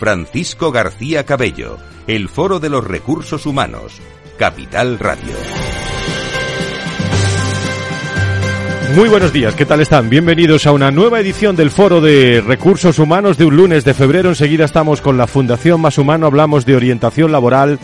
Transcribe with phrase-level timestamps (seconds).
[0.00, 4.00] Francisco García Cabello, el Foro de los Recursos Humanos,
[4.38, 5.34] Capital Radio.
[8.96, 10.08] Muy buenos días, ¿qué tal están?
[10.08, 14.30] Bienvenidos a una nueva edición del Foro de Recursos Humanos de un lunes de febrero.
[14.30, 17.78] Enseguida estamos con la Fundación Más Humano, hablamos de orientación laboral,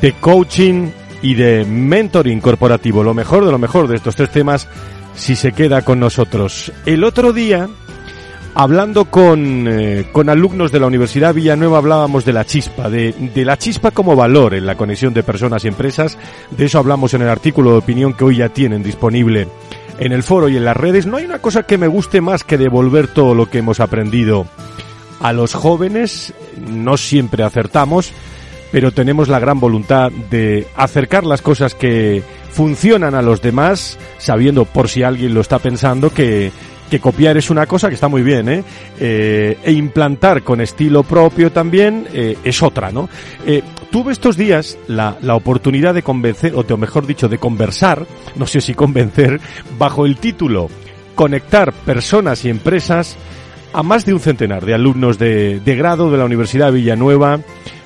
[0.00, 0.88] de coaching
[1.22, 3.04] y de mentoring corporativo.
[3.04, 4.66] Lo mejor de lo mejor de estos tres temas
[5.14, 6.72] si se queda con nosotros.
[6.86, 7.68] El otro día
[8.58, 13.44] Hablando con, eh, con alumnos de la Universidad Villanueva hablábamos de la chispa, de, de,
[13.44, 16.16] la chispa como valor en la conexión de personas y empresas.
[16.52, 19.46] De eso hablamos en el artículo de opinión que hoy ya tienen disponible
[19.98, 21.04] en el foro y en las redes.
[21.04, 24.46] No hay una cosa que me guste más que devolver todo lo que hemos aprendido
[25.20, 26.32] a los jóvenes.
[26.56, 28.10] No siempre acertamos,
[28.72, 34.64] pero tenemos la gran voluntad de acercar las cosas que funcionan a los demás, sabiendo
[34.64, 36.52] por si alguien lo está pensando que
[36.90, 38.64] que copiar es una cosa que está muy bien, ¿eh?
[38.98, 43.08] eh e implantar con estilo propio también eh, es otra, ¿no?
[43.46, 48.46] Eh, tuve estos días la, la oportunidad de convencer, o mejor dicho, de conversar, no
[48.46, 49.40] sé si convencer,
[49.78, 50.68] bajo el título
[51.14, 53.16] Conectar personas y empresas
[53.72, 57.40] a más de un centenar de alumnos de, de grado de la Universidad de Villanueva,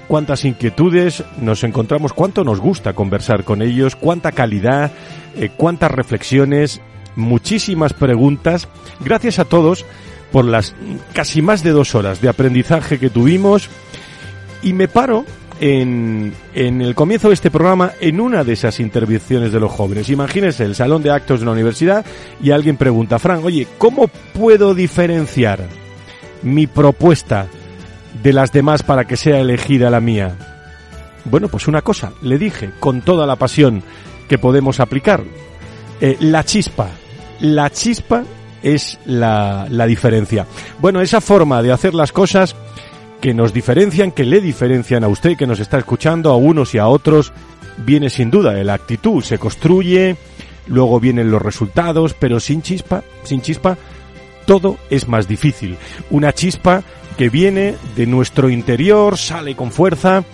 [0.09, 4.91] cuántas inquietudes nos encontramos, cuánto nos gusta conversar con ellos, cuánta calidad,
[5.37, 6.81] eh, cuántas reflexiones
[7.17, 8.69] muchísimas preguntas.
[9.01, 9.85] Gracias a todos
[10.33, 10.75] por las
[11.13, 13.69] casi más de dos horas de aprendizaje que tuvimos.
[14.63, 15.25] Y me paro
[15.61, 20.11] en, en, el comienzo de este programa en una de esas intervenciones de los jóvenes.
[20.11, 22.05] Imagínense el salón de actos de la universidad
[22.43, 25.67] y alguien pregunta, Fran, oye, ¿cómo puedo diferenciar
[26.43, 27.47] mi propuesta
[28.23, 30.37] de las demás para que sea elegida la mía?
[31.25, 33.83] Bueno, pues una cosa, le dije con toda la pasión
[34.29, 35.23] que podemos aplicar.
[36.01, 36.89] Eh, la chispa.
[37.41, 38.25] La chispa
[38.63, 40.47] es la, la diferencia.
[40.79, 42.55] Bueno, esa forma de hacer las cosas
[43.21, 46.79] que nos diferencian, que le diferencian a usted que nos está escuchando, a unos y
[46.79, 47.33] a otros,
[47.79, 49.23] viene sin duda de la actitud.
[49.23, 50.17] Se construye,
[50.67, 53.77] luego vienen los resultados, pero sin chispa, sin chispa,
[54.47, 55.77] todo es más difícil.
[56.11, 56.83] Una chispa
[57.17, 60.25] que viene de nuestro interior, sale con fuerza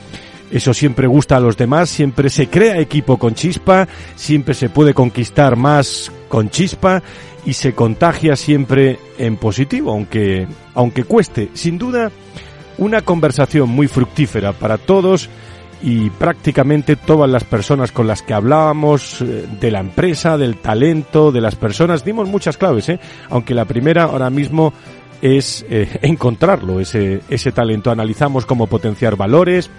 [0.50, 4.94] eso siempre gusta a los demás, siempre se crea equipo con chispa, siempre se puede
[4.94, 7.02] conquistar más con chispa
[7.44, 11.50] y se contagia siempre en positivo, aunque, aunque cueste.
[11.54, 12.10] Sin duda,
[12.78, 15.28] una conversación muy fructífera para todos
[15.82, 21.30] y prácticamente todas las personas con las que hablábamos eh, de la empresa, del talento,
[21.30, 22.98] de las personas, dimos muchas claves, ¿eh?
[23.28, 24.72] aunque la primera ahora mismo
[25.20, 27.90] es eh, encontrarlo, ese, ese talento.
[27.90, 29.70] Analizamos cómo potenciar valores,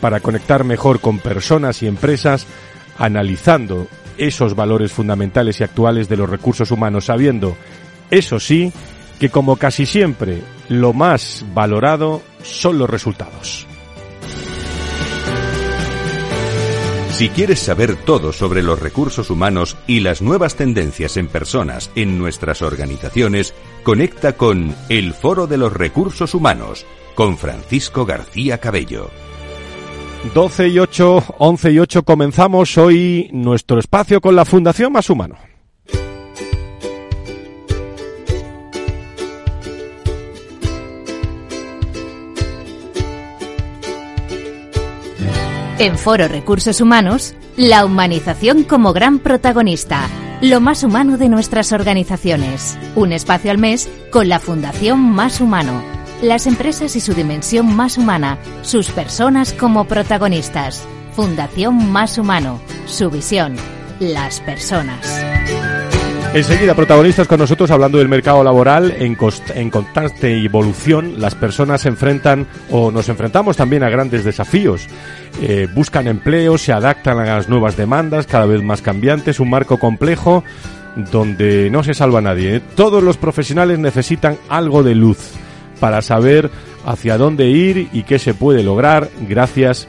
[0.00, 2.46] para conectar mejor con personas y empresas,
[2.98, 3.86] analizando
[4.18, 7.56] esos valores fundamentales y actuales de los recursos humanos, sabiendo,
[8.10, 8.72] eso sí,
[9.18, 13.66] que como casi siempre, lo más valorado son los resultados.
[17.16, 22.18] Si quieres saber todo sobre los recursos humanos y las nuevas tendencias en personas en
[22.18, 23.54] nuestras organizaciones,
[23.84, 26.84] conecta con El Foro de los Recursos Humanos
[27.14, 29.10] con Francisco García Cabello.
[30.34, 35.36] 12 y 8, 11 y 8 comenzamos hoy nuestro espacio con la Fundación Más Humano.
[45.78, 50.08] En Foro Recursos Humanos, la humanización como gran protagonista,
[50.40, 52.78] lo más humano de nuestras organizaciones.
[52.94, 57.98] Un espacio al mes con la Fundación Más Humano las empresas y su dimensión más
[57.98, 60.86] humana, sus personas como protagonistas.
[61.14, 63.56] Fundación Más Humano, su visión,
[64.00, 65.22] las personas.
[66.34, 71.18] Enseguida, protagonistas con nosotros hablando del mercado laboral en, constante evolución.
[71.18, 74.86] Las personas se enfrentan o nos enfrentamos también a grandes desafíos.
[75.40, 79.78] Eh, buscan empleo, se adaptan a las nuevas demandas, cada vez más cambiantes, un marco
[79.78, 80.44] complejo
[80.96, 82.60] donde no se salva nadie.
[82.74, 85.30] Todos los profesionales necesitan algo de luz
[85.80, 86.50] para saber
[86.84, 89.88] hacia dónde ir y qué se puede lograr gracias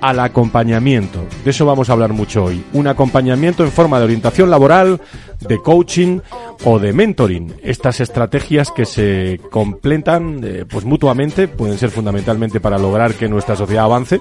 [0.00, 1.24] al acompañamiento.
[1.44, 2.62] De eso vamos a hablar mucho hoy.
[2.72, 5.00] Un acompañamiento en forma de orientación laboral,
[5.40, 6.20] de coaching
[6.64, 7.54] o de mentoring.
[7.62, 13.56] Estas estrategias que se completan eh, pues mutuamente pueden ser fundamentalmente para lograr que nuestra
[13.56, 14.20] sociedad avance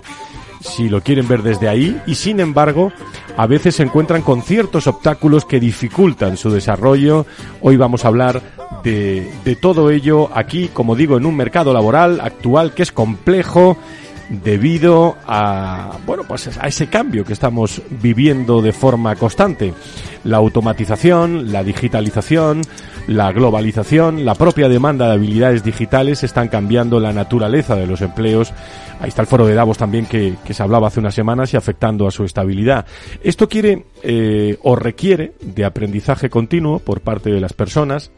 [0.65, 2.91] si lo quieren ver desde ahí, y sin embargo,
[3.37, 7.25] a veces se encuentran con ciertos obstáculos que dificultan su desarrollo.
[7.61, 8.41] Hoy vamos a hablar
[8.83, 13.77] de, de todo ello aquí, como digo, en un mercado laboral actual que es complejo
[14.29, 19.71] debido a bueno pues a ese cambio que estamos viviendo de forma constante
[20.23, 22.61] la automatización la digitalización
[23.07, 28.53] la globalización la propia demanda de habilidades digitales están cambiando la naturaleza de los empleos.
[28.99, 32.07] Ahí está el foro de Davos también que, se hablaba hace unas semanas y afectando
[32.07, 32.85] a su estabilidad.
[33.23, 38.11] Esto quiere eh, o requiere de aprendizaje continuo por parte de las personas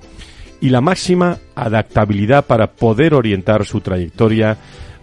[0.61, 4.57] y la máxima adaptabilidad para poder orientar su trayectoria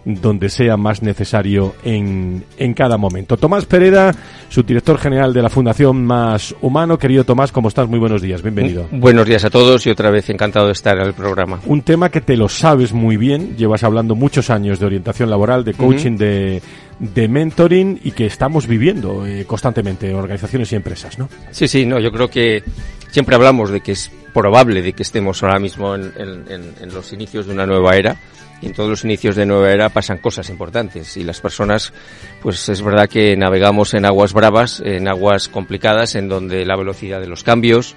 [0.05, 3.37] donde sea más necesario en, en cada momento.
[3.37, 4.13] Tomás Pereda,
[4.49, 6.99] subdirector general de la Fundación Más Humano.
[6.99, 7.89] Querido Tomás, ¿cómo estás?
[7.89, 8.87] Muy buenos días, bienvenido.
[8.91, 11.59] Buenos días a todos y otra vez encantado de estar en el programa.
[11.65, 15.63] Un tema que te lo sabes muy bien, llevas hablando muchos años de orientación laboral,
[15.63, 16.19] de coaching, uh -huh.
[16.19, 16.61] de,
[16.99, 21.29] de mentoring y que estamos viviendo eh, constantemente en organizaciones y empresas, ¿no?
[21.49, 22.63] Sí, sí, no, yo creo que
[23.09, 27.11] siempre hablamos de que es probable de que estemos ahora mismo en, en, en los
[27.11, 28.17] inicios de una nueva era
[28.65, 31.93] en todos los inicios de nueva era pasan cosas importantes y las personas,
[32.41, 37.19] pues es verdad que navegamos en aguas bravas, en aguas complicadas, en donde la velocidad
[37.19, 37.95] de los cambios,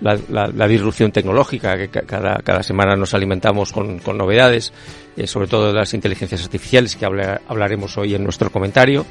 [0.00, 4.72] la, la, la disrupción tecnológica, que cada, cada semana nos alimentamos con, con novedades,
[5.16, 9.06] eh, sobre todo las inteligencias artificiales que habla, hablaremos hoy en nuestro comentario,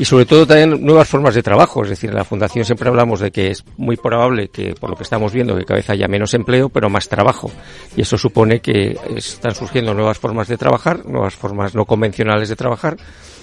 [0.00, 1.82] y sobre todo también nuevas formas de trabajo.
[1.82, 4.96] Es decir, en la Fundación siempre hablamos de que es muy probable que, por lo
[4.96, 7.50] que estamos viendo, que cada vez haya menos empleo, pero más trabajo.
[7.94, 12.56] Y eso supone que están surgiendo nuevas formas de trabajar, nuevas formas no convencionales de
[12.56, 12.96] trabajar,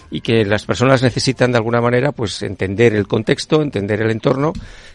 [0.09, 4.53] y que las personas necesitan de alguna manera pues entender el contexto, entender el entorno,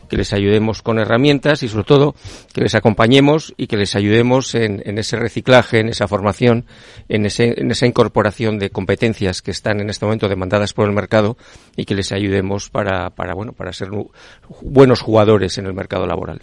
[0.08, 2.14] que les ayudemos con herramientas y sobre todo
[2.52, 6.66] que les acompañemos y que les ayudemos en, en ese reciclaje, en esa formación,
[7.08, 10.94] en, ese, en esa incorporación de competencias que están en este momento demandadas por el
[10.94, 11.38] mercado
[11.76, 13.88] y que les ayudemos para, para bueno, para ser
[14.60, 16.40] buenos jugadores en el mercado laboral.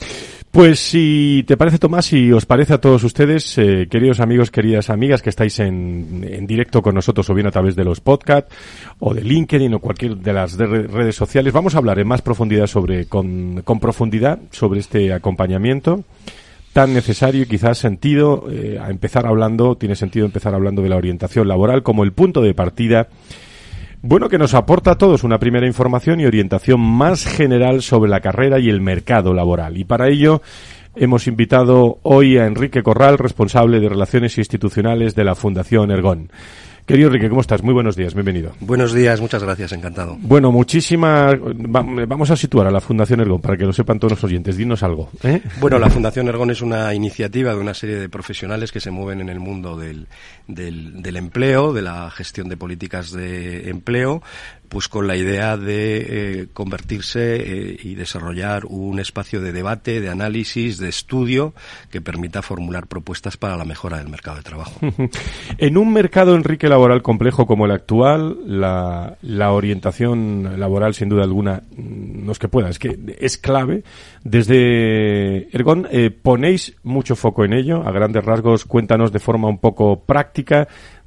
[0.49, 4.89] Pues si te parece, Tomás, si os parece a todos ustedes, eh, queridos amigos, queridas
[4.89, 8.51] amigas que estáis en, en directo con nosotros o bien a través de los podcasts
[8.99, 12.67] o de LinkedIn o cualquier de las redes sociales, vamos a hablar en más profundidad
[12.67, 16.03] sobre, con, con profundidad sobre este acompañamiento
[16.73, 20.97] tan necesario y quizás sentido eh, a empezar hablando, tiene sentido empezar hablando de la
[20.97, 23.07] orientación laboral como el punto de partida
[24.01, 28.21] bueno, que nos aporta a todos una primera información y orientación más general sobre la
[28.21, 29.77] carrera y el mercado laboral.
[29.77, 30.41] Y para ello
[30.95, 36.31] hemos invitado hoy a Enrique Corral, responsable de Relaciones Institucionales de la Fundación Ergón.
[36.89, 37.61] Querido Enrique, ¿cómo estás?
[37.61, 38.51] Muy buenos días, bienvenido.
[38.61, 40.17] Buenos días, muchas gracias, encantado.
[40.21, 41.35] Bueno, muchísimas...
[41.39, 44.57] Vamos a situar a la Fundación Ergón para que lo sepan todos los oyentes.
[44.57, 45.11] Dinos algo.
[45.21, 45.39] ¿eh?
[45.59, 49.21] Bueno, la Fundación Ergón es una iniciativa de una serie de profesionales que se mueven
[49.21, 50.07] en el mundo del,
[50.49, 54.21] del, del empleo, de la gestión de políticas de empleo,
[54.69, 60.09] pues con la idea de eh, convertirse eh, y desarrollar un espacio de debate, de
[60.09, 61.53] análisis, de estudio
[61.89, 64.79] que permita formular propuestas para la mejora del mercado de trabajo.
[65.57, 71.23] en un mercado, Enrique, laboral complejo como el actual, la, la orientación laboral, sin duda
[71.23, 73.83] alguna, no es que pueda, es que es clave.
[74.23, 77.87] Desde Ergon eh, ponéis mucho foco en ello.
[77.87, 80.38] A grandes rasgos, cuéntanos de forma un poco práctica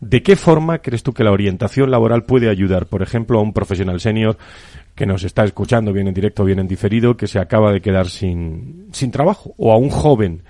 [0.00, 3.52] ¿De qué forma crees tú que la orientación laboral puede ayudar, por ejemplo, a un
[3.52, 4.36] profesional senior
[4.94, 8.08] que nos está escuchando, bien en directo, bien en diferido, que se acaba de quedar
[8.08, 10.42] sin, sin trabajo, o a un joven,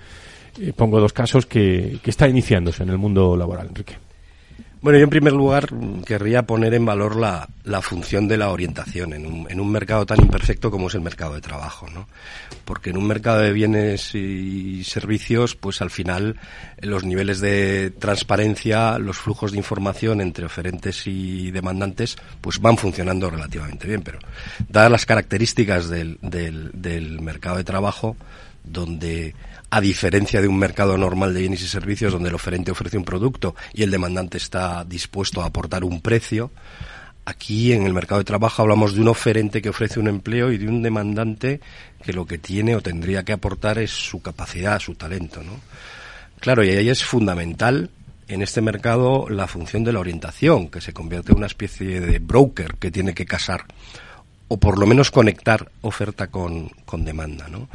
[0.59, 3.93] eh, pongo dos casos, que, que está iniciándose en el mundo laboral, Enrique?
[4.83, 5.69] Bueno, yo en primer lugar
[6.05, 10.05] querría poner en valor la, la función de la orientación en un, en un, mercado
[10.05, 12.09] tan imperfecto como es el mercado de trabajo, ¿no?
[12.65, 16.35] Porque en un mercado de bienes y servicios, pues al final
[16.81, 23.29] los niveles de transparencia, los flujos de información entre oferentes y demandantes, pues van funcionando
[23.29, 24.19] relativamente bien, pero
[24.67, 28.17] dadas las características del, del, del mercado de trabajo,
[28.65, 29.33] donde
[29.73, 33.03] a diferencia de un mercado normal de bienes y servicios donde el oferente ofrece un
[33.03, 36.51] producto y el demandante está dispuesto a aportar un precio,
[37.25, 40.59] aquí en el mercado de trabajo hablamos de un oferente que ofrece un empleo y
[40.59, 41.59] de un demandante
[42.03, 45.59] que lo que tiene o tendría que aportar es su capacidad, su talento, ¿no?
[46.39, 47.89] Claro, y ahí es fundamental
[48.27, 52.19] en este mercado la función de la orientación, que se convierte en una especie de
[52.19, 53.65] broker que tiene que casar
[54.53, 57.47] o por lo menos conectar oferta con, con demanda.
[57.47, 57.69] ¿no?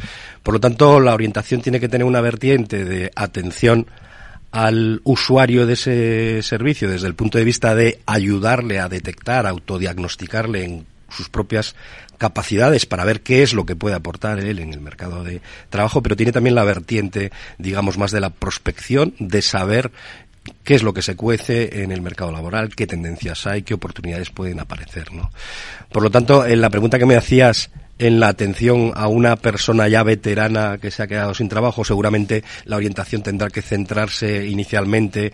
[0.45, 3.89] Por lo tanto, la orientación tiene que tener una vertiente de atención
[4.53, 10.65] al usuario de ese servicio desde el punto de vista de ayudarle a detectar, autodiagnosticarle
[10.65, 11.75] en sus propias
[12.17, 16.01] capacidades para ver qué es lo que puede aportar él en el mercado de trabajo,
[16.01, 19.91] pero tiene también la vertiente, digamos, más de la prospección, de saber
[20.65, 24.31] qué es lo que se cuece en el mercado laboral, qué tendencias hay, qué oportunidades
[24.31, 25.31] pueden aparecer, ¿no?
[25.91, 29.89] Por lo tanto, en la pregunta que me hacías en la atención a una persona
[29.89, 35.33] ya veterana que se ha quedado sin trabajo, seguramente la orientación tendrá que centrarse inicialmente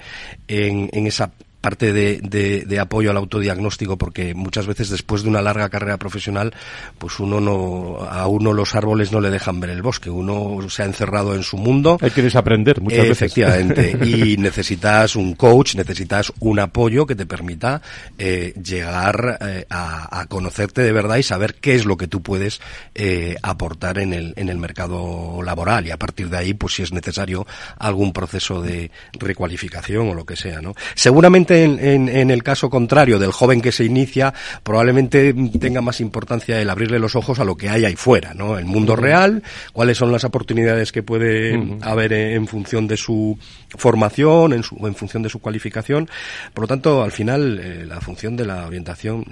[0.48, 1.32] en, en esa
[1.64, 2.20] parte de,
[2.66, 6.52] de, apoyo al autodiagnóstico porque muchas veces después de una larga carrera profesional
[6.98, 10.82] pues uno no a uno los árboles no le dejan ver el bosque uno se
[10.82, 11.96] ha encerrado en su mundo.
[12.02, 13.22] Hay que desaprender muchas veces.
[13.22, 17.80] Efectivamente y necesitas un coach necesitas un apoyo que te permita
[18.18, 22.20] eh, llegar eh, a, a, conocerte de verdad y saber qué es lo que tú
[22.20, 22.60] puedes
[22.94, 25.86] eh, aportar en el en el mercado laboral.
[25.86, 27.46] Y a partir de ahí pues si es necesario
[27.78, 33.32] algún proceso de recualificación o lo que sea no seguramente en, el caso contrario del
[33.32, 37.68] joven que se inicia, probablemente tenga más importancia el abrirle los ojos a lo que
[37.68, 38.58] hay ahí fuera, ¿no?
[38.58, 39.42] El mundo real,
[39.72, 43.38] cuáles son las oportunidades que puede haber en función de su
[43.70, 46.08] formación, en, su, en función de su cualificación.
[46.52, 49.24] Por lo tanto, al final, eh, la función de la orientación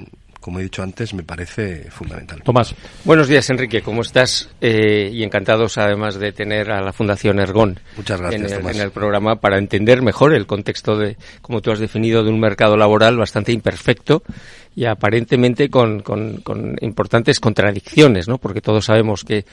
[0.42, 2.42] como he dicho antes, me parece fundamental.
[2.42, 2.74] Tomás.
[3.04, 3.80] Buenos días, Enrique.
[3.80, 4.50] ¿Cómo estás?
[4.60, 8.82] Eh, y encantados, además, de tener a la Fundación Ergón Muchas gracias, en, el, en
[8.82, 12.76] el programa para entender mejor el contexto de, como tú has definido, de un mercado
[12.76, 14.22] laboral bastante imperfecto
[14.74, 18.38] y aparentemente con, con, con, importantes contradicciones, ¿no?
[18.38, 19.44] Porque todos sabemos que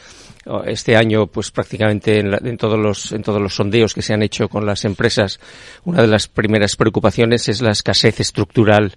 [0.46, 4.14] oh, este año, pues prácticamente en, en, todos los en todos los sondeos que se
[4.14, 5.40] han hecho con las empresas,
[5.84, 8.96] una de las primeras preocupaciones es la escasez estructural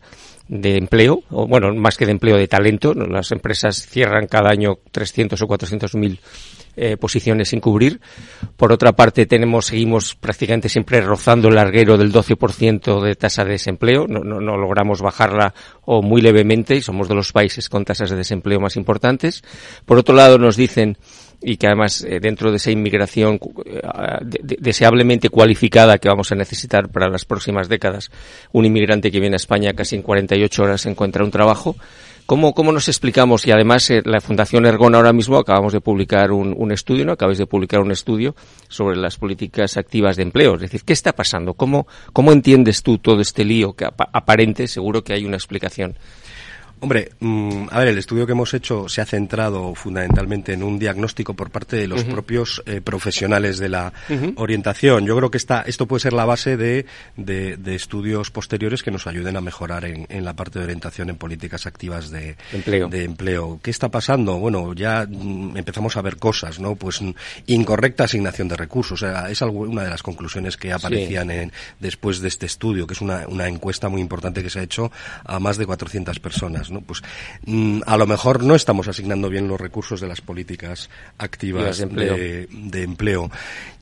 [0.49, 2.95] de empleo, o bueno, más que de empleo, de talento.
[2.95, 6.21] Las empresas cierran cada año 300 o 400 mil
[6.77, 8.01] eh, posiciones sin cubrir.
[8.57, 13.53] Por otra parte, tenemos, seguimos prácticamente siempre rozando el larguero del 12% de tasa de
[13.53, 14.07] desempleo.
[14.09, 18.11] No, no, no, logramos bajarla o muy levemente y somos de los países con tasas
[18.11, 19.43] de desempleo más importantes.
[19.85, 20.97] Por otro lado, nos dicen
[21.43, 23.81] y que además eh, dentro de esa inmigración eh,
[24.59, 28.11] deseablemente cualificada que vamos a necesitar para las próximas décadas,
[28.53, 31.77] un inmigrante que viene a España casi en 48 horas encuentra un trabajo.
[32.27, 33.47] ¿Cómo, cómo nos explicamos?
[33.47, 37.13] Y además eh, la Fundación Ergon ahora mismo acabamos de publicar un, un estudio, ¿no?
[37.13, 38.35] Acabáis de publicar un estudio
[38.69, 40.55] sobre las políticas activas de empleo.
[40.55, 41.55] Es decir, ¿qué está pasando?
[41.55, 44.67] ¿Cómo, cómo entiendes tú todo este lío que aparente?
[44.67, 45.97] Seguro que hay una explicación.
[46.83, 50.81] Hombre, mm, a ver, el estudio que hemos hecho se ha centrado fundamentalmente en un
[50.81, 53.93] diagnóstico por parte de los propios eh, profesionales de la
[54.35, 55.07] orientación.
[55.07, 56.85] Yo creo que esta, esto puede ser la base de,
[57.17, 61.17] de, estudios posteriores que nos ayuden a mejorar en, en, la parte de orientación en
[61.17, 62.89] políticas activas de empleo.
[62.89, 63.61] de empleo.
[63.63, 64.39] ¿Qué está pasando?
[64.39, 66.75] Bueno, ya mm, empezamos a ver cosas, ¿no?
[66.75, 67.11] Pues mm,
[67.47, 69.01] incorrecta asignación de recursos.
[69.01, 72.95] O sea, es una de las conclusiones que aparecían en, después de este estudio, que
[72.95, 74.91] es una, una encuesta muy importante que se ha hecho
[75.25, 76.72] a más de 400 personas.
[76.81, 77.03] Pues
[77.47, 82.83] mm, a lo mejor no estamos asignando bien los recursos de las políticas activas de
[82.83, 83.31] empleo.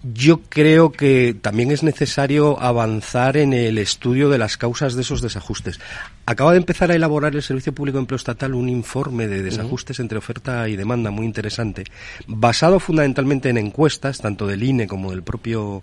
[0.03, 5.21] Yo creo que también es necesario avanzar en el estudio de las causas de esos
[5.21, 5.79] desajustes.
[6.25, 10.01] Acaba de empezar a elaborar el Servicio Público de Empleo Estatal un informe de desajustes
[10.01, 11.85] entre oferta y demanda muy interesante,
[12.27, 15.83] basado fundamentalmente en encuestas, tanto del INE como del propio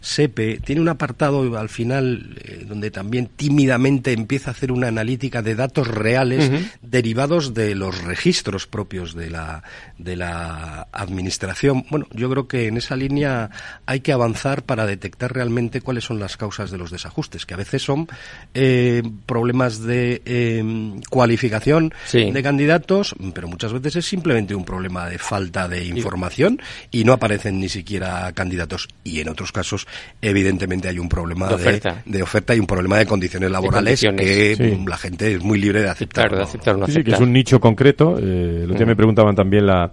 [0.00, 0.60] SEPE.
[0.64, 5.56] Tiene un apartado al final eh, donde también tímidamente empieza a hacer una analítica de
[5.56, 9.62] datos reales derivados de los registros propios de la,
[9.98, 11.84] de la administración.
[11.90, 13.50] Bueno, yo creo que en esa línea
[13.86, 17.56] hay que avanzar para detectar realmente cuáles son las causas de los desajustes, que a
[17.56, 18.08] veces son
[18.54, 20.64] eh, problemas de eh,
[21.08, 26.60] cualificación de candidatos, pero muchas veces es simplemente un problema de falta de información
[26.90, 28.88] y no aparecen ni siquiera candidatos.
[29.04, 29.86] Y en otros casos,
[30.20, 35.34] evidentemente, hay un problema de oferta, y un problema de condiciones laborales que la gente
[35.34, 36.46] es muy libre de aceptar.
[36.88, 38.18] sí, que es un nicho concreto.
[38.18, 39.92] Eh, lo que me preguntaban también la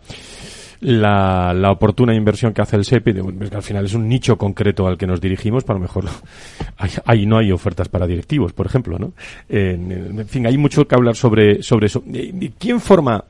[0.82, 4.88] la, la oportuna inversión que hace el SEPI, que al final es un nicho concreto
[4.88, 6.06] al que nos dirigimos, para mejor
[7.06, 9.14] ahí no hay ofertas para directivos, por ejemplo, ¿no?
[9.50, 12.04] En, fin, hay mucho que hablar sobre, sobre eso.
[12.58, 13.24] ¿Quién forma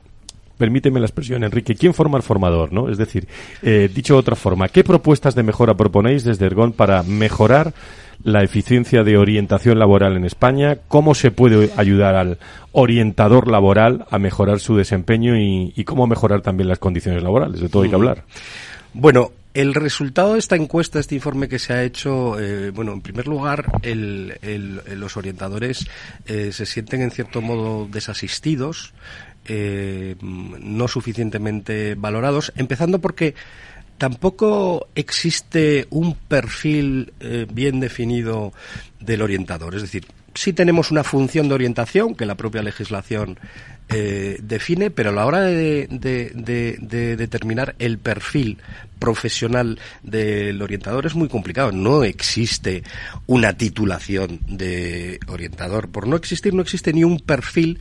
[0.56, 2.72] permíteme la expresión, Enrique, ¿quién forma el formador?
[2.72, 2.88] ¿no?
[2.88, 3.28] Es decir,
[3.62, 7.74] eh, dicho de otra forma, ¿qué propuestas de mejora proponéis desde Ergon para mejorar
[8.22, 12.38] la eficiencia de orientación laboral en España, cómo se puede ayudar al
[12.72, 17.60] orientador laboral a mejorar su desempeño y, cómo mejorar también las condiciones laborales.
[17.60, 18.24] De todo hay que hablar.
[18.92, 23.00] Bueno, el resultado de esta encuesta, este informe que se ha hecho, eh, bueno, en
[23.00, 25.86] primer lugar, los orientadores
[26.26, 28.92] eh, se sienten en cierto modo desasistidos,
[29.48, 33.34] eh, no suficientemente valorados, empezando porque
[33.98, 38.52] tampoco existe un perfil eh, bien definido
[39.00, 39.74] del orientador.
[39.74, 43.38] Es decir, sí tenemos una función de orientación que la propia legislación
[43.88, 45.86] eh, define, pero a la hora de,
[47.16, 48.58] determinar el perfil
[48.98, 51.70] profesional del orientador es muy complicado.
[51.70, 52.82] No existe
[53.26, 55.88] una titulación de orientador.
[55.88, 57.80] Por no existir, no existe ni un perfil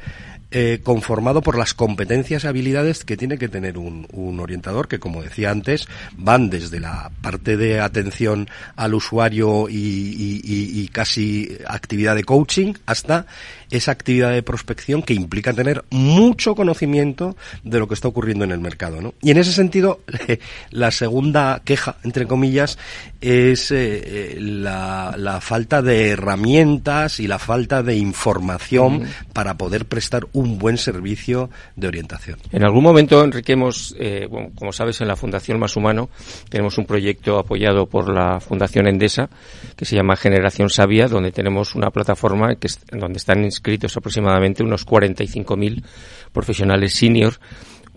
[0.58, 5.22] eh, conformado por las competencias y habilidades que tiene que tener un, orientador, que como
[5.22, 5.86] decía antes,
[6.16, 8.48] van desde la parte de atención
[8.78, 13.26] al usuario y, casi actividad de coaching hasta
[13.70, 18.52] esa actividad de prospección que implica tener mucho conocimiento de lo que está ocurriendo en
[18.52, 19.02] el mercado.
[19.02, 19.14] ¿no?
[19.22, 20.02] Y en ese sentido,
[20.72, 22.78] la segunda queja, entre comillas,
[23.22, 29.04] es eh, eh, la, falta de herramientas y la falta de información
[29.34, 32.40] para poder prestar un buen servicio de orientación.
[32.52, 36.10] En algún momento, Enrique, hemos, eh, como sabes, en la Fundación Más Humano
[36.50, 39.30] tenemos un proyecto apoyado por la Fundación Endesa
[39.76, 44.86] que se llama Generación Sabia, donde tenemos una plataforma que donde están inscritos aproximadamente unos
[44.86, 45.84] 45.000
[46.32, 47.34] profesionales senior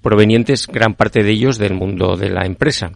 [0.01, 2.91] provenientes gran parte de ellos del mundo de la empresa.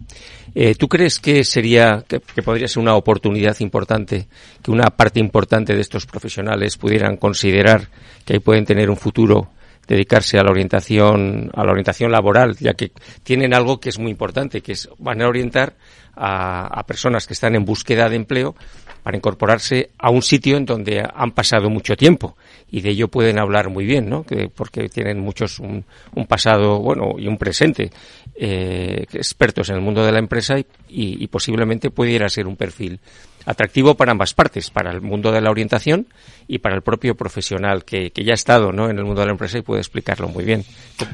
[0.55, 4.29] Eh, ¿Tú crees que sería, que, podría ser una oportunidad importante,
[4.63, 7.89] que una parte importante de estos profesionales pudieran considerar
[8.25, 9.51] que ahí pueden tener un futuro
[9.89, 12.93] dedicarse a la orientación, a la orientación laboral, ya que
[13.25, 15.75] tienen algo que es muy importante, que es van a orientar
[16.15, 18.55] a personas que están en búsqueda de empleo
[19.03, 22.37] para incorporarse a un sitio en donde han pasado mucho tiempo
[22.73, 24.25] y de ello pueden hablar muy bien, ¿no?
[24.25, 25.85] Que, porque tienen muchos un,
[26.27, 27.91] pasado bueno y un presente
[28.35, 32.99] eh, expertos en el mundo de la empresa y, y, posiblemente pudiera ser un perfil
[33.45, 36.07] atractivo para ambas partes, para el mundo de la orientación
[36.49, 38.89] y para el propio profesional que, que ya ha estado ¿no?
[38.89, 40.65] en el mundo de la empresa y puede explicarlo muy bien.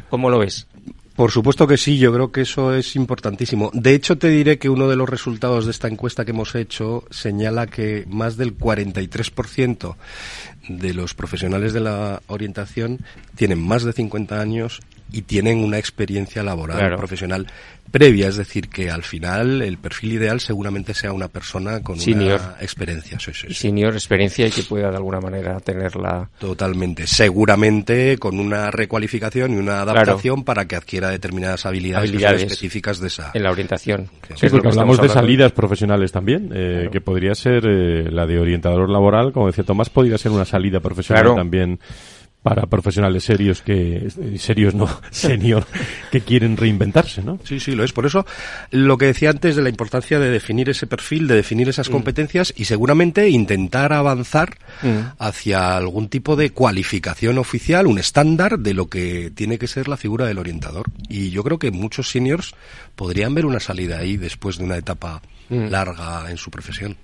[0.09, 0.69] ¿Cómo lo ves?
[1.19, 3.73] Por supuesto que sí, yo creo que eso es importantísimo.
[3.75, 7.03] De hecho, te diré que uno de los resultados de esta encuesta que hemos hecho
[7.11, 9.97] señala que más del 43%
[10.69, 12.99] de los profesionales de la orientación
[13.35, 17.47] tienen más de 50 años y tienen una experiencia laboral profesional
[17.91, 22.57] previa, es decir, que al final el perfil ideal seguramente sea una persona con una
[22.61, 23.19] experiencia.
[23.19, 26.29] Senior experiencia y que pueda de alguna manera tenerla.
[26.39, 27.07] Totalmente.
[27.07, 33.31] Seguramente con una recualificación y una adaptación para que adquiera determinadas habilidades, específicas de esa.
[33.35, 34.09] En la orientación.
[34.35, 38.89] Sí, porque hablamos de salidas profesionales también, eh, que podría ser eh, la de orientador
[38.89, 41.79] laboral, como decía Tomás, podría ser una salida profesional también
[42.43, 45.67] para profesionales serios que serios no senior
[46.11, 48.25] que quieren reinventarse no sí sí lo es por eso
[48.71, 51.93] lo que decía antes de la importancia de definir ese perfil de definir esas mm.
[51.93, 55.17] competencias y seguramente intentar avanzar mm.
[55.19, 59.97] hacia algún tipo de cualificación oficial un estándar de lo que tiene que ser la
[59.97, 62.55] figura del orientador y yo creo que muchos seniors
[62.95, 65.67] podrían ver una salida ahí después de una etapa mm.
[65.69, 66.97] larga en su profesión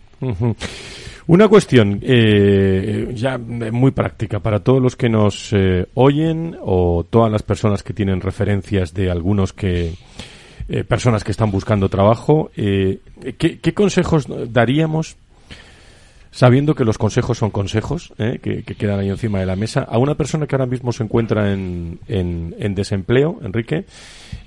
[1.27, 7.31] una cuestión eh, ya muy práctica para todos los que nos eh, oyen o todas
[7.31, 9.95] las personas que tienen referencias de algunos que
[10.69, 12.51] eh, personas que están buscando trabajo.
[12.55, 13.01] ¿qué,
[13.39, 15.17] ¿qué, consejos daríamos
[16.35, 18.41] sabiendo que los consejos son consejos, ¿eh?
[18.43, 21.53] que, quedan ahí encima de la mesa, a una persona que ahora mismo se encuentra
[21.53, 23.85] en, en, desempleo, Enrique,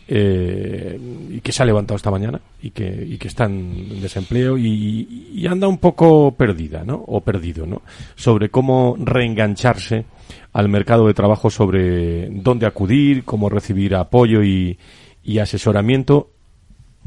[0.08, 1.00] eh,
[1.32, 5.46] y que se ha levantado esta mañana y que, y que está en desempleo y,
[5.50, 7.04] anda un poco perdida, ¿no?
[7.08, 7.82] O perdido, ¿no?
[8.16, 10.06] Sobre cómo reengancharse
[10.54, 14.78] al mercado de trabajo, sobre dónde acudir, cómo recibir apoyo y,
[15.24, 16.32] y asesoramiento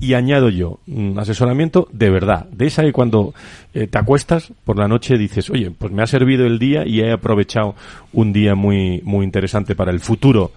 [0.01, 3.35] y añado yo, un asesoramiento de verdad, de esa que cuando
[3.75, 7.01] eh, te acuestas por la noche dices, oye, pues me ha servido el día y
[7.01, 7.75] he aprovechado
[8.15, 10.53] un día muy, muy interesante para el futuro,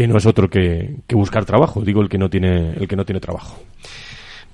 [0.00, 3.04] que no es otro que, buscar trabajo, digo el que no tiene, el que no
[3.04, 3.62] tiene trabajo.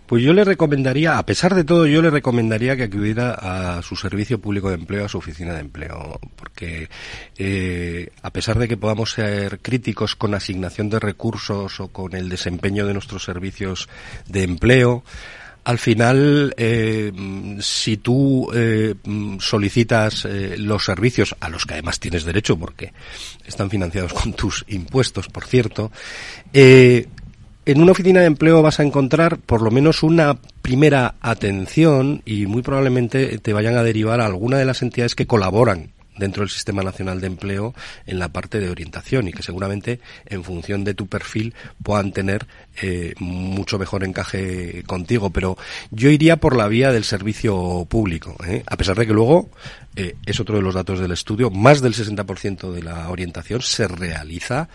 [0.05, 3.95] Pues yo le recomendaría, a pesar de todo, yo le recomendaría que acudiera a su
[3.95, 6.89] servicio público de empleo, a su oficina de empleo, porque
[7.39, 12.29] eh, a pesar de que podamos ser críticos con asignación de recursos o con el
[12.29, 13.89] desempeño de nuestros servicios
[14.27, 15.05] de empleo,
[15.67, 17.11] al final, eh,
[17.59, 18.95] si tú eh,
[19.41, 20.25] solicitas
[20.59, 22.93] los servicios a los que además tienes derecho, porque
[23.45, 25.91] están financiados con tus impuestos, por cierto,
[26.53, 27.09] eh,
[27.65, 32.47] en una oficina de empleo vas a encontrar por lo menos una primera atención y
[32.47, 36.51] muy probablemente te vayan a derivar a alguna de las entidades que colaboran dentro del
[36.51, 37.75] Sistema Nacional de Empleo
[38.07, 42.47] en la parte de orientación y que seguramente en función de tu perfil puedan tener
[42.83, 45.31] eh, mucho mejor encaje contigo.
[45.31, 45.57] Pero
[45.91, 48.63] yo iría por la vía del servicio público, ¿eh?
[48.67, 49.51] a pesar de que luego,
[49.95, 53.89] eh, es otro de los datos del estudio, más del 60% de la orientación se
[53.89, 54.69] realiza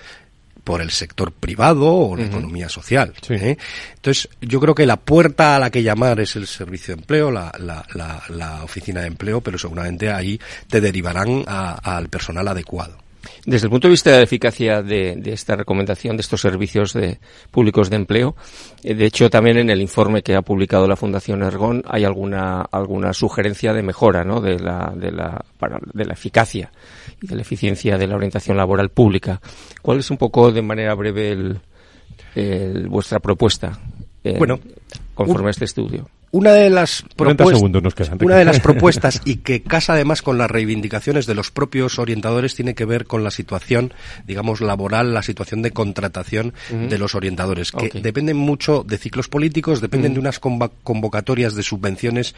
[0.63, 3.13] por el sector privado o la economía social.
[3.30, 3.58] ¿eh?
[3.95, 7.32] Entonces, yo creo que la puerta a la que llamar es el servicio de empleo,
[7.32, 7.86] la, la,
[8.30, 12.97] la, oficina de empleo, pero seguramente ahí te derivarán al personal adecuado.
[13.46, 17.20] Desde el punto de vista de la eficacia de, esta recomendación de estos servicios de,
[17.52, 18.36] públicos de empleo,
[18.84, 22.62] eh, de hecho también en el informe que ha publicado la Fundación Ergon hay alguna
[22.62, 24.42] alguna sugerencia de mejora, ¿no?
[24.42, 25.44] De la de la
[25.94, 26.72] de la eficacia
[27.22, 29.42] y de la eficiencia de la orientación laboral pública.
[29.82, 31.60] ¿Cuál es un poco de manera breve
[32.36, 33.80] el, vuestra propuesta?
[34.24, 34.60] Eh, bueno,
[35.14, 37.62] conforme a este estudio una de las propuestas
[38.22, 42.56] una de las propuestas y que casa además con las reivindicaciones de los propios orientadores
[42.56, 43.94] tiene que ver con la situación
[44.26, 49.82] digamos laboral la situación de contratación de los orientadores que dependen mucho de ciclos políticos
[49.82, 52.36] dependen de unas convocatorias de subvenciones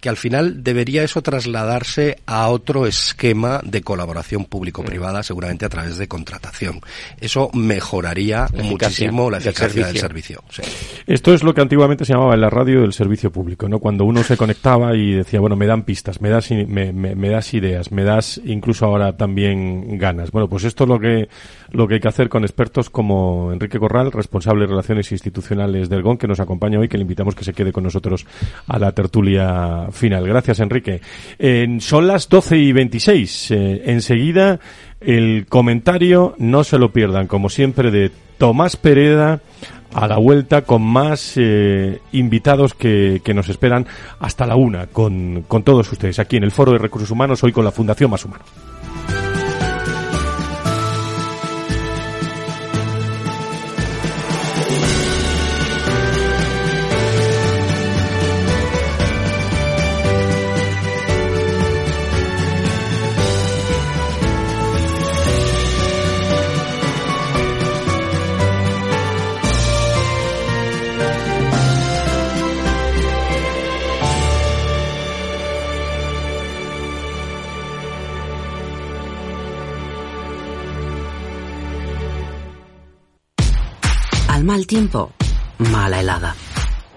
[0.00, 5.68] que al final debería eso trasladarse a otro esquema de colaboración público privada seguramente a
[5.68, 6.80] través de contratación.
[7.20, 10.42] Eso mejoraría muchísimo la eficacia del servicio,
[11.06, 13.78] esto es lo que antiguamente se llamaba en la radio el servicio público, ¿no?
[13.78, 17.54] Cuando uno se conectaba y decía, bueno, me dan pistas, me das, me, me, das
[17.54, 20.30] ideas, me das incluso ahora también ganas.
[20.30, 21.28] Bueno, pues esto es lo que,
[21.70, 26.02] lo que hay que hacer con expertos como Enrique Corral, responsable de Relaciones Institucionales del
[26.02, 28.26] GON, que nos acompaña hoy, que le invitamos que se quede con nosotros
[28.68, 30.26] a la tertulia final.
[30.28, 31.00] Gracias, Enrique.
[31.80, 33.50] son las 12 y 26.
[33.50, 34.60] Eh, enseguida,
[35.00, 39.40] el comentario, no se lo pierdan, como siempre, de Tomás Pereda
[39.94, 43.86] a la vuelta con más eh, invitados que, que, nos esperan
[44.20, 47.52] hasta la una con, con todos ustedes aquí en el Foro de Recursos Humanos, hoy
[47.52, 48.44] con la Fundación Más Humano.
[84.66, 85.12] Tiempo,
[85.58, 86.34] mala helada.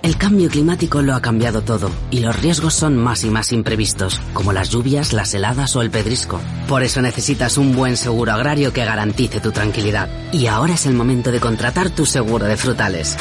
[0.02, 4.22] El cambio climático lo ha cambiado todo y los riesgos son más y más imprevistos,
[4.34, 6.40] como las lluvias, las heladas o el pedrisco.
[6.68, 10.08] Por eso necesitas un buen seguro agrario que garantice tu tranquilidad.
[10.32, 13.18] Y ahora es el momento de contratar tu seguro de frutales.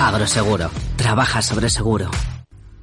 [0.00, 0.70] Agroseguro.
[0.96, 2.10] Trabaja sobre seguro.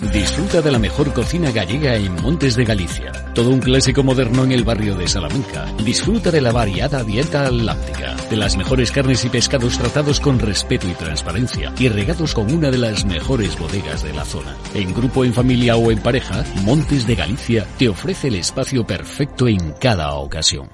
[0.00, 3.10] Disfruta de la mejor cocina gallega en Montes de Galicia.
[3.34, 5.66] Todo un clásico moderno en el barrio de Salamanca.
[5.84, 10.88] Disfruta de la variada dieta atlántica, de las mejores carnes y pescados tratados con respeto
[10.88, 14.56] y transparencia y regados con una de las mejores bodegas de la zona.
[14.72, 19.48] En grupo, en familia o en pareja, Montes de Galicia te ofrece el espacio perfecto
[19.48, 20.70] en cada ocasión.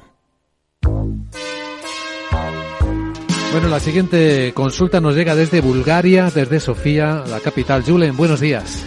[3.53, 7.85] Bueno, la siguiente consulta nos llega desde Bulgaria, desde Sofía, la capital.
[7.85, 8.85] Julen, buenos días.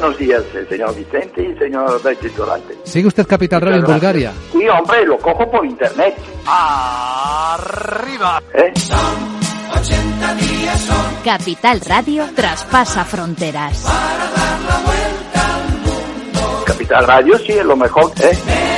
[0.00, 2.00] Buenos días, eh, señor Vicente y señor
[2.36, 2.78] Durante.
[2.84, 4.32] ¿Sigue usted Capital Radio en Bulgaria?
[4.52, 6.14] Sí, hombre, lo cojo por internet.
[6.46, 8.40] ¡Arriba!
[8.54, 8.72] ¿Eh?
[11.24, 13.84] Capital Radio traspasa fronteras.
[16.64, 18.77] Capital Radio sí es lo mejor, ¿eh?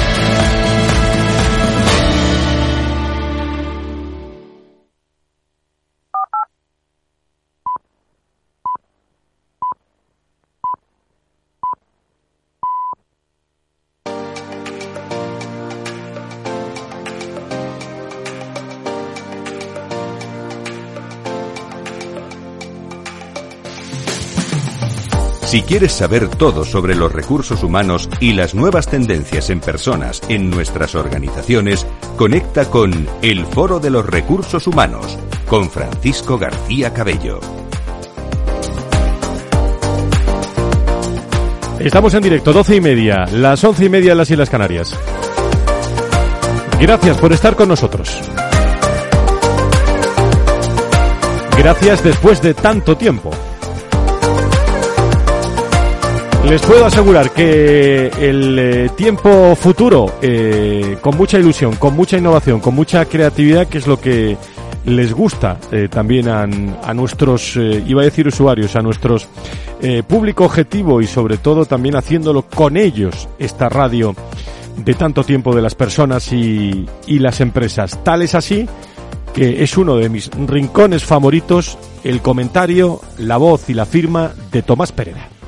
[25.51, 30.49] Si quieres saber todo sobre los recursos humanos y las nuevas tendencias en personas en
[30.49, 31.85] nuestras organizaciones,
[32.15, 37.41] conecta con El Foro de los Recursos Humanos con Francisco García Cabello.
[41.81, 44.97] Estamos en directo, doce y media, las once y media en las Islas Canarias.
[46.79, 48.21] Gracias por estar con nosotros.
[51.57, 53.31] Gracias después de tanto tiempo.
[56.45, 62.59] Les puedo asegurar que el eh, tiempo futuro, eh, con mucha ilusión, con mucha innovación,
[62.59, 64.35] con mucha creatividad, que es lo que
[64.85, 69.27] les gusta eh, también a, a nuestros, iba a decir usuarios, a nuestros
[70.07, 74.13] público objetivo y sobre todo también haciéndolo con ellos, esta radio
[74.77, 78.03] de tanto tiempo de las personas y, y las empresas.
[78.03, 78.67] Tal es así
[79.33, 84.61] que es uno de mis rincones favoritos, el comentario, la voz y la firma de
[84.61, 85.40] Tomás Pereira.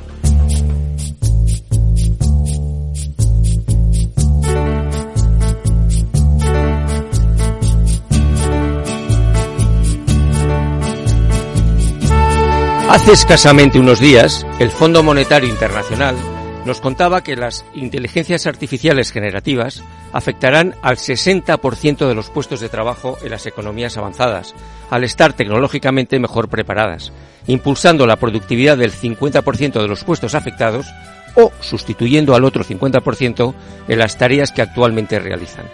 [12.93, 16.15] Hace escasamente unos días, el Fondo Monetario Internacional
[16.63, 23.17] nos contaba que las inteligencias artificiales generativas afectarán al 60% de los puestos de trabajo
[23.23, 24.53] en las economías avanzadas,
[24.91, 27.11] al estar tecnológicamente mejor preparadas,
[27.47, 30.85] impulsando la productividad del 50% de los puestos afectados
[31.33, 33.55] o sustituyendo al otro 50%
[33.87, 35.65] en las tareas que actualmente realizan.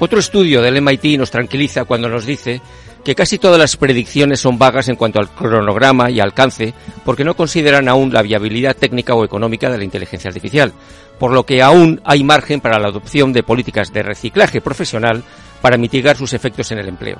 [0.00, 2.60] Otro estudio del MIT nos tranquiliza cuando nos dice
[3.06, 7.36] que casi todas las predicciones son vagas en cuanto al cronograma y alcance, porque no
[7.36, 10.72] consideran aún la viabilidad técnica o económica de la inteligencia artificial,
[11.16, 15.22] por lo que aún hay margen para la adopción de políticas de reciclaje profesional
[15.62, 17.18] para mitigar sus efectos en el empleo.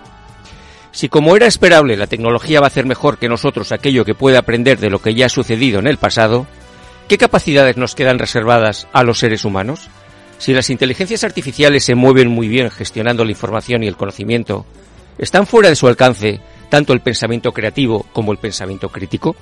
[0.91, 4.39] Si como era esperable la tecnología va a hacer mejor que nosotros aquello que puede
[4.39, 6.49] aprender de lo que ya ha sucedido en el pasado,
[7.07, 9.89] ¿qué capacidades nos quedan reservadas a los seres humanos?
[10.39, 14.67] Si las inteligencias artificiales se mueven muy bien gestionando la información y el conocimiento,
[15.19, 19.35] ¿Están fuera de su alcance tanto el pensamiento creativo como el pensamiento crítico?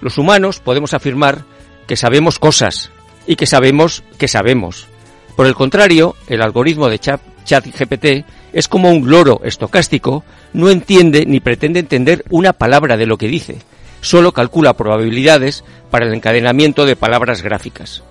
[0.00, 1.44] Los humanos podemos afirmar
[1.86, 2.90] que sabemos cosas
[3.26, 4.86] y que sabemos que sabemos.
[5.34, 11.40] Por el contrario, el algoritmo de ChatGPT es como un loro estocástico, no entiende ni
[11.40, 13.58] pretende entender una palabra de lo que dice,
[14.00, 18.02] solo calcula probabilidades para el encadenamiento de palabras gráficas.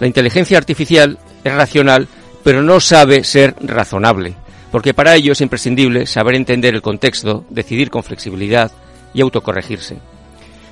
[0.00, 2.08] La inteligencia artificial es racional,
[2.42, 4.34] pero no sabe ser razonable
[4.70, 8.70] porque para ello es imprescindible saber entender el contexto, decidir con flexibilidad
[9.12, 9.96] y autocorregirse.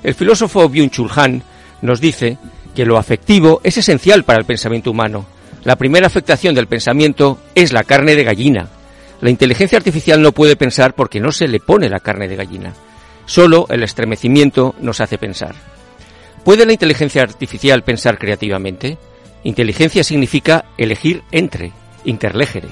[0.03, 1.43] El filósofo Byung-Chul Han
[1.81, 2.37] nos dice
[2.73, 5.25] que lo afectivo es esencial para el pensamiento humano.
[5.63, 8.69] La primera afectación del pensamiento es la carne de gallina.
[9.21, 12.73] La inteligencia artificial no puede pensar porque no se le pone la carne de gallina.
[13.25, 15.55] Solo el estremecimiento nos hace pensar.
[16.45, 18.97] ¿Puede la inteligencia artificial pensar creativamente?
[19.43, 21.73] Inteligencia significa elegir entre,
[22.05, 22.69] interlegere.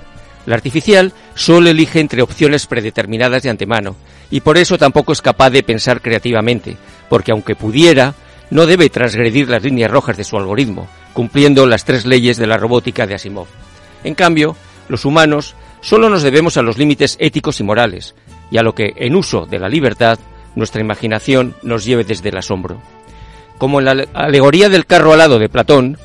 [0.48, 3.98] La artificial solo elige entre opciones predeterminadas de antemano,
[4.32, 6.78] y por eso tampoco es capaz de pensar creativamente,
[7.10, 8.16] porque aunque pudiera,
[8.50, 12.56] no debe transgredir las líneas rojas de su algoritmo, cumpliendo las tres leyes de la
[12.56, 13.48] robótica de Asimov.
[14.06, 14.56] En cambio,
[14.88, 18.16] los humanos solo nos debemos a los límites éticos y morales,
[18.50, 20.18] y a lo que, en uso de la libertad,
[20.56, 22.82] nuestra imaginación nos lleve desde el asombro.
[23.58, 25.98] Como en la alegoría del carro alado de Platón,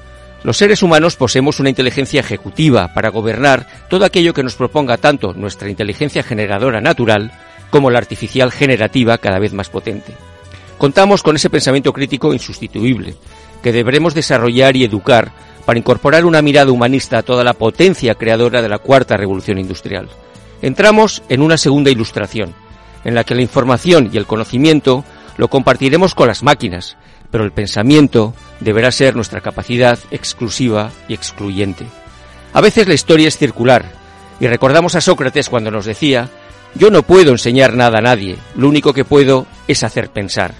[0.45, 5.35] los seres humanos poseemos una inteligencia ejecutiva para gobernar todo aquello que nos proponga tanto
[5.35, 7.33] nuestra inteligencia generadora natural
[7.71, 10.15] como la artificial generativa cada vez más potente.
[10.79, 13.15] Contamos con ese pensamiento crítico insustituible,
[13.63, 15.31] que deberemos desarrollar y educar
[15.65, 20.09] para incorporar una mirada humanista a toda la potencia creadora de la cuarta revolución industrial.
[20.61, 22.53] Entramos en una segunda ilustración,
[23.05, 25.05] en la que la información y el conocimiento
[25.37, 26.97] lo compartiremos con las máquinas,
[27.31, 31.87] pero el pensamiento deberá ser nuestra capacidad exclusiva y excluyente.
[32.53, 33.93] A veces la historia es circular,
[34.41, 36.29] y recordamos a Sócrates cuando nos decía,
[36.75, 40.55] yo no puedo enseñar nada a nadie, lo único que puedo es hacer pensar.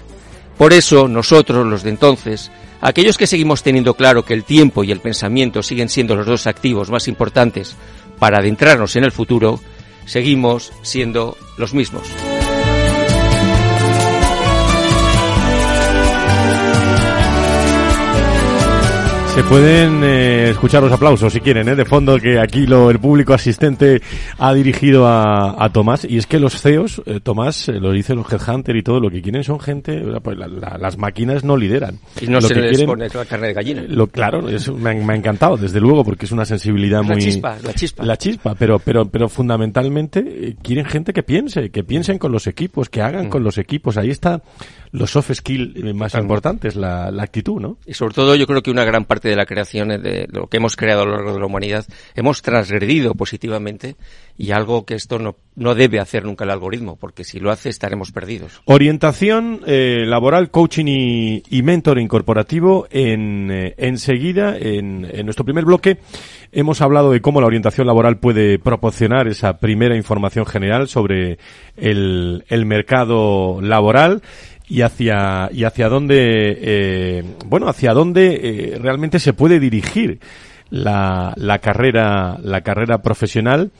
[0.57, 4.91] Por eso nosotros, los de entonces, aquellos que seguimos teniendo claro que el tiempo y
[4.91, 7.75] el pensamiento siguen siendo los dos activos más importantes
[8.19, 9.59] para adentrarnos en el futuro,
[10.05, 12.03] seguimos siendo los mismos.
[19.33, 21.75] Se pueden eh, escuchar los aplausos si quieren, ¿eh?
[21.75, 23.99] de fondo que aquí lo, el público asistente
[24.37, 26.05] ha dirigido a, a Tomás.
[26.07, 29.09] Y es que los CEOs, eh, Tomás, eh, lo dice los Headhunter y todo, lo
[29.09, 31.97] que quieren son gente, pues, la- la- las máquinas no lideran.
[32.21, 33.83] Y no lo se que les quieren- pone la carne de gallina.
[33.87, 37.13] Lo, claro, es- me, ha, me ha encantado, desde luego, porque es una sensibilidad La
[37.13, 37.21] muy...
[37.21, 38.05] chispa, la chispa.
[38.05, 42.45] La chispa, pero, pero, pero fundamentalmente eh, quieren gente que piense, que piensen con los
[42.45, 43.29] equipos, que hagan Mm.
[43.29, 43.97] con los equipos.
[43.97, 44.43] Ahí está
[44.93, 47.77] los soft skills más importantes, la, la actitud, ¿no?
[47.85, 50.47] Y sobre todo yo creo que una gran parte de la creación eh, de lo
[50.47, 53.95] que hemos creado a lo largo de la humanidad hemos transgredido positivamente
[54.37, 57.69] y algo que esto no, no debe hacer nunca el algoritmo, porque si lo hace
[57.69, 58.61] estaremos perdidos.
[58.65, 62.87] Orientación eh, laboral, coaching y, y mentoring corporativo.
[62.91, 65.97] En, eh, enseguida, en, en nuestro primer bloque,
[66.51, 71.39] hemos hablado de cómo la orientación laboral puede proporcionar esa primera información general sobre
[71.77, 74.21] el, el mercado laboral
[74.67, 80.19] y hacia y hacia dónde eh, bueno hacia dónde eh, realmente se puede dirigir
[80.69, 83.71] la, la carrera la carrera profesional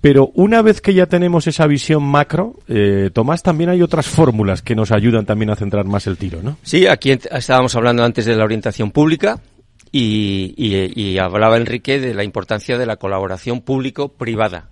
[0.00, 4.62] pero una vez que ya tenemos esa visión macro, eh, Tomás, también hay otras fórmulas
[4.62, 6.56] que nos ayudan también a centrar más el tiro, ¿no?
[6.62, 9.40] Sí, aquí estábamos hablando antes de la orientación pública
[9.90, 14.68] y hablaba Enrique de la importancia de la colaboración público-privada.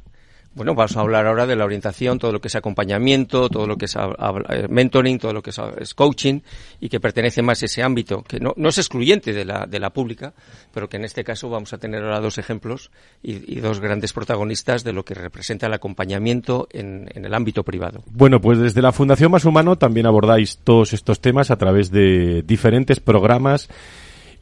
[0.57, 3.77] Bueno, vamos a hablar ahora de la orientación, todo lo que es acompañamiento, todo lo
[3.77, 6.40] que es eh, mentoring, todo lo que es, es coaching
[6.81, 9.79] y que pertenece más a ese ámbito, que no, no es excluyente de la, de
[9.79, 10.33] la pública,
[10.73, 12.90] pero que en este caso vamos a tener ahora dos ejemplos
[13.23, 17.62] y, y dos grandes protagonistas de lo que representa el acompañamiento en, en el ámbito
[17.62, 18.03] privado.
[18.07, 22.42] Bueno, pues desde la Fundación Más Humano también abordáis todos estos temas a través de
[22.47, 23.69] diferentes programas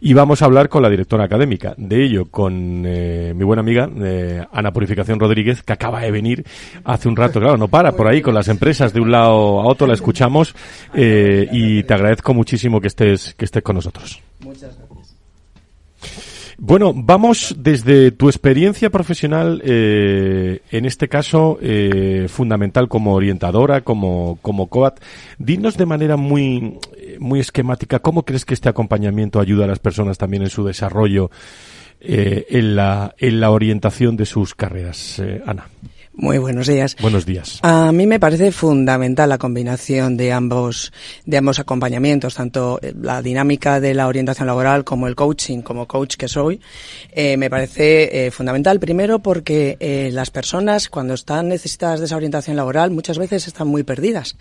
[0.01, 3.89] y vamos a hablar con la directora académica de ello, con eh, mi buena amiga
[4.03, 6.45] eh, Ana Purificación Rodríguez, que acaba de venir
[6.85, 7.41] hace un rato.
[7.41, 10.55] Claro, no para por ahí con las empresas de un lado a otro, la escuchamos
[10.95, 14.21] eh, y te agradezco muchísimo que estés, que estés con nosotros.
[14.41, 14.95] Muchas gracias.
[16.59, 24.39] Bueno, vamos desde tu experiencia profesional, eh, en este caso eh, fundamental como orientadora, como,
[24.41, 25.01] como COAT.
[25.39, 26.79] Dinos de manera muy,
[27.21, 31.31] muy esquemática, ¿cómo crees que este acompañamiento ayuda a las personas también en su desarrollo,
[32.01, 35.19] eh, en, la, en la orientación de sus carreras?
[35.19, 35.67] Eh, Ana.
[36.17, 36.97] Muy buenos días.
[37.01, 37.59] Buenos días.
[37.63, 40.93] A mí me parece fundamental la combinación de ambos,
[41.27, 45.89] de ambos acompañamientos, tanto eh, la dinámica de la orientación laboral como el coaching, como
[45.89, 46.61] coach que soy,
[47.11, 48.79] eh, me parece eh, fundamental.
[48.79, 53.67] Primero porque eh, las personas cuando están necesitadas de esa orientación laboral muchas veces están
[53.67, 54.37] muy perdidas.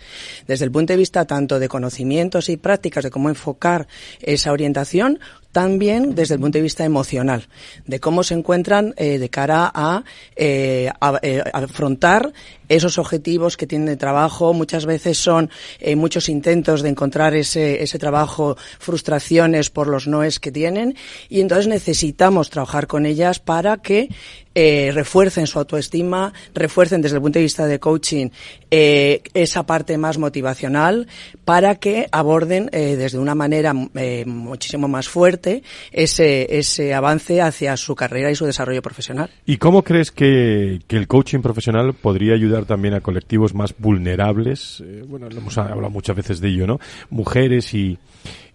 [0.46, 3.88] Desde el punto de vista tanto de conocimientos y prácticas de cómo enfocar
[4.20, 5.18] esa orientación,
[5.54, 7.46] también desde el punto de vista emocional,
[7.86, 10.02] de cómo se encuentran eh, de cara a,
[10.34, 12.32] eh, a- eh, afrontar
[12.68, 14.52] esos objetivos que tienen de trabajo.
[14.52, 15.50] Muchas veces son
[15.80, 20.96] eh, muchos intentos de encontrar ese, ese trabajo, frustraciones por los noes que tienen
[21.28, 24.08] y entonces necesitamos trabajar con ellas para que
[24.56, 28.28] eh, refuercen su autoestima, refuercen desde el punto de vista de coaching
[28.70, 31.08] eh, esa parte más motivacional
[31.44, 38.30] para que aborden desde una manera muchísimo más fuerte ese, ese avance hacia su carrera
[38.30, 39.30] y su desarrollo profesional.
[39.44, 44.82] ¿Y cómo crees que, que el coaching profesional podría ayudar también a colectivos más vulnerables?
[44.84, 46.80] Eh, bueno, hemos hablado muchas veces de ello, ¿no?
[47.10, 47.98] Mujeres y,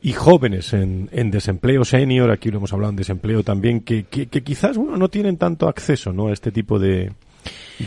[0.02, 4.28] y jóvenes en, en desempleo senior, aquí lo hemos hablado en desempleo también, que, que,
[4.28, 6.28] que quizás bueno, no tienen tanto acceso ¿no?
[6.28, 7.12] a este tipo de,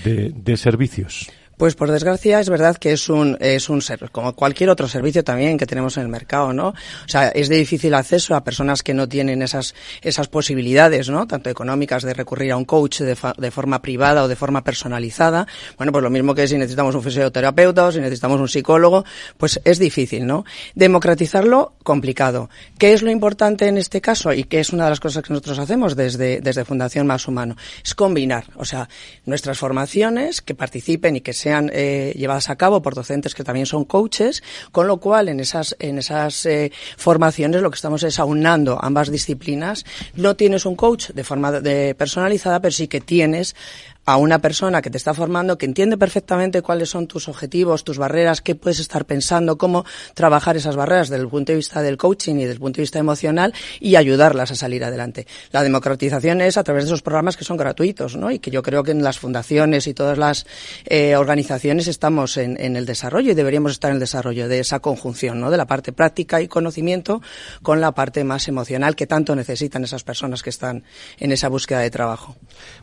[0.05, 1.31] de servicios.
[1.63, 5.57] Pues por desgracia es verdad que es un es un como cualquier otro servicio también
[5.57, 6.71] que tenemos en el mercado, ¿no?
[6.71, 6.75] O
[7.07, 11.29] sea, es de difícil acceso a personas que no tienen esas esas posibilidades, ¿no?
[11.29, 14.65] Tanto económicas de recurrir a un coach de, fa- de forma privada o de forma
[14.65, 15.47] personalizada.
[15.77, 19.05] Bueno, pues lo mismo que si necesitamos un fisioterapeuta o si necesitamos un psicólogo,
[19.37, 20.45] pues es difícil, ¿no?
[20.75, 22.51] Democratizarlo complicado.
[22.77, 25.33] ¿Qué es lo importante en este caso y qué es una de las cosas que
[25.33, 27.55] nosotros hacemos desde desde Fundación Más Humano?
[27.85, 28.89] Es combinar, o sea,
[29.27, 33.67] nuestras formaciones que participen y que sean eh, llevadas a cabo por docentes que también
[33.67, 38.19] son coaches, con lo cual en esas, en esas eh, formaciones lo que estamos es
[38.19, 39.85] aunando ambas disciplinas.
[40.15, 43.55] No tienes un coach de forma de personalizada, pero sí que tienes
[44.05, 47.99] a una persona que te está formando, que entiende perfectamente cuáles son tus objetivos, tus
[47.99, 49.85] barreras, qué puedes estar pensando, cómo
[50.15, 52.83] trabajar esas barreras desde el punto de vista del coaching y desde el punto de
[52.83, 55.27] vista emocional y ayudarlas a salir adelante.
[55.53, 58.31] La democratización es a través de esos programas que son gratuitos, ¿no?
[58.31, 60.47] Y que yo creo que en las fundaciones y todas las
[60.87, 65.41] eh, organizaciones estamos en, el desarrollo y deberíamos estar en el desarrollo de esa conjunción,
[65.41, 65.51] ¿no?
[65.51, 67.23] De la parte práctica y conocimiento
[67.63, 70.85] con la parte más emocional que tanto necesitan esas personas que están
[71.19, 72.37] en esa búsqueda de trabajo.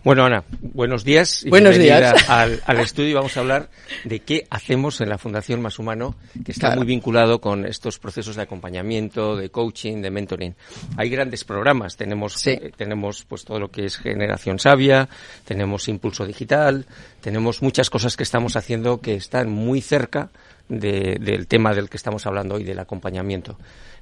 [0.03, 1.08] Bueno, Ana, buenos días.
[1.09, 2.29] Días y Buenos bienvenida días.
[2.29, 3.15] Al, al estudio.
[3.15, 3.69] Vamos a hablar
[4.03, 8.35] de qué hacemos en la Fundación Más Humano, que está muy vinculado con estos procesos
[8.35, 10.55] de acompañamiento, de coaching, de mentoring.
[10.97, 11.97] Hay grandes programas.
[11.97, 15.09] Tenemos, eh, tenemos pues todo lo que es Generación Sabia,
[15.45, 16.85] tenemos Impulso Digital,
[17.21, 20.29] tenemos muchas cosas que estamos haciendo que están muy cerca
[20.67, 23.57] de- del tema del que estamos hablando hoy, del acompañamiento.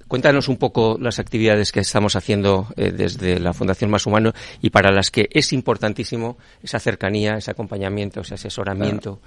[0.08, 4.32] Cuéntanos un poco las actividades que estamos haciendo eh, desde la Fundación Más Humano
[4.62, 9.20] y para las que es importantísimo esa cercanía, ese acompañamiento, ese asesoramiento.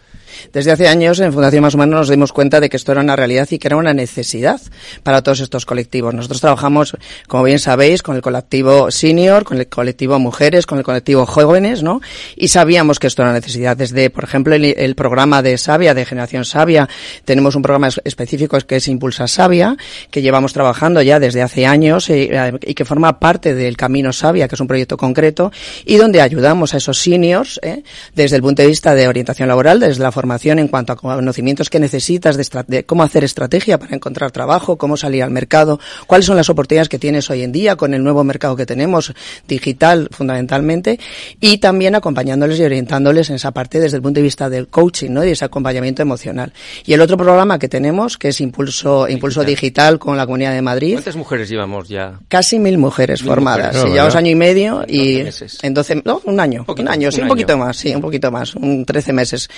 [0.55, 3.15] Desde hace años en Fundación Más Humano nos dimos cuenta de que esto era una
[3.15, 4.59] realidad y que era una necesidad
[5.03, 6.15] para todos estos colectivos.
[6.15, 6.97] Nosotros trabajamos,
[7.29, 11.83] como bien sabéis, con el colectivo senior, con el colectivo mujeres, con el colectivo jóvenes,
[11.83, 12.01] ¿no?
[12.37, 13.77] Y sabíamos que esto era una necesidad.
[13.77, 16.89] Desde, por ejemplo, el, el programa de Sabia, de Generación Sabia,
[17.27, 19.77] tenemos un programa es- específico que es Impulsa Sabia,
[20.11, 20.70] que llevamos trabajando
[21.03, 24.67] ya desde hace años eh, y que forma parte del Camino Sabia, que es un
[24.67, 25.53] proyecto concreto,
[25.85, 27.83] y donde ayudamos a esos seniors eh,
[28.15, 31.71] desde el punto de vista de orientación laboral, desde la formación en cuanto a conocimientos
[31.71, 36.27] que necesitas de, de cómo hacer estrategia para encontrar trabajo, cómo salir al mercado, cuáles
[36.27, 39.13] son las oportunidades que tienes hoy en día con el nuevo mercado que tenemos,
[39.47, 40.99] digital fundamentalmente,
[41.41, 45.11] y también acompañándoles y orientándoles en esa parte desde el punto de vista del coaching
[45.11, 45.25] ¿no?
[45.25, 46.53] y ese acompañamiento emocional.
[46.85, 50.60] Y el otro programa que tenemos, que es Impulso, Impulso Digital con la Comunidad de
[50.63, 52.19] Madrid, ¿Cuántas mujeres llevamos ya?
[52.29, 53.75] Casi mil mujeres Mil formadas.
[53.75, 53.85] mujeres.
[53.85, 55.59] Oh, llevamos año y medio y 12 meses.
[55.63, 57.65] en 12, no, un año, un año, sí, un un poquito año.
[57.65, 59.49] más, sí, un poquito más, un 13 meses.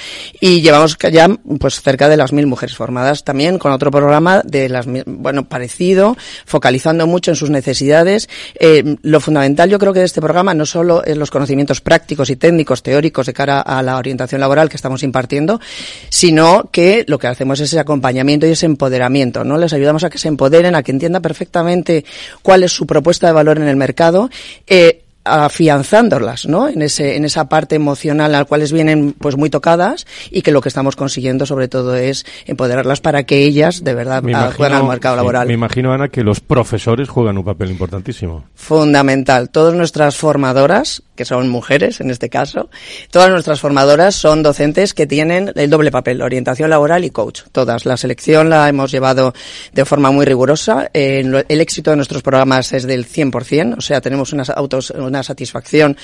[0.40, 1.28] Y llevamos ya
[1.58, 6.16] pues cerca de las mil mujeres formadas también con otro programa de las bueno, parecido,
[6.46, 8.28] focalizando mucho en sus necesidades.
[8.58, 12.30] Eh, lo fundamental yo creo que de este programa no solo es los conocimientos prácticos
[12.30, 15.60] y técnicos, teóricos de cara a la orientación laboral que estamos impartiendo,
[16.08, 19.56] sino que lo que hacemos es ese acompañamiento y ese empoderamiento, ¿no?
[19.58, 22.04] Les ayudamos a que se empoderen, a que entiendan perfectamente
[22.42, 24.30] cuál es su propuesta de valor en el mercado,
[24.66, 26.68] eh, afianzándolas, ¿no?
[26.68, 30.50] En ese, en esa parte emocional a la cuales vienen pues muy tocadas y que
[30.50, 34.86] lo que estamos consiguiendo sobre todo es empoderarlas para que ellas de verdad Me al
[34.86, 35.46] mercado laboral.
[35.46, 38.44] me imagino, Ana, que los profesores juegan un papel importantísimo.
[38.54, 39.50] Fundamental.
[39.50, 42.70] Todas nuestras formadoras, que son mujeres en este caso,
[43.10, 47.42] todas nuestras formadoras son docentes que tienen el doble papel, orientación laboral y coach.
[47.52, 47.84] Todas.
[47.84, 49.34] La selección la hemos llevado
[49.72, 50.90] de forma muy rigurosa.
[50.94, 55.22] Eh, el éxito de nuestros programas es del 100%, o sea, tenemos unas autos, una
[55.22, 55.96] satisfacción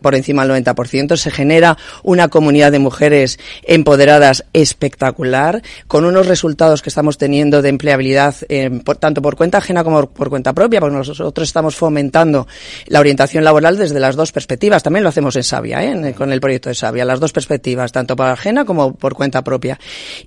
[0.00, 1.16] por encima del 90%.
[1.16, 7.68] Se genera una comunidad de mujeres empoderadas espectacular, con unos resultados que estamos teniendo de
[7.68, 12.46] empleabilidad eh, tanto por cuenta ajena como por cuenta propia, porque nosotros estamos fomentando
[12.86, 14.53] la orientación laboral desde las dos perspectivas.
[14.82, 16.14] También lo hacemos en Sabia, ¿eh?
[16.16, 19.78] Con el proyecto de Sabia, las dos perspectivas, tanto por ajena como por cuenta propia.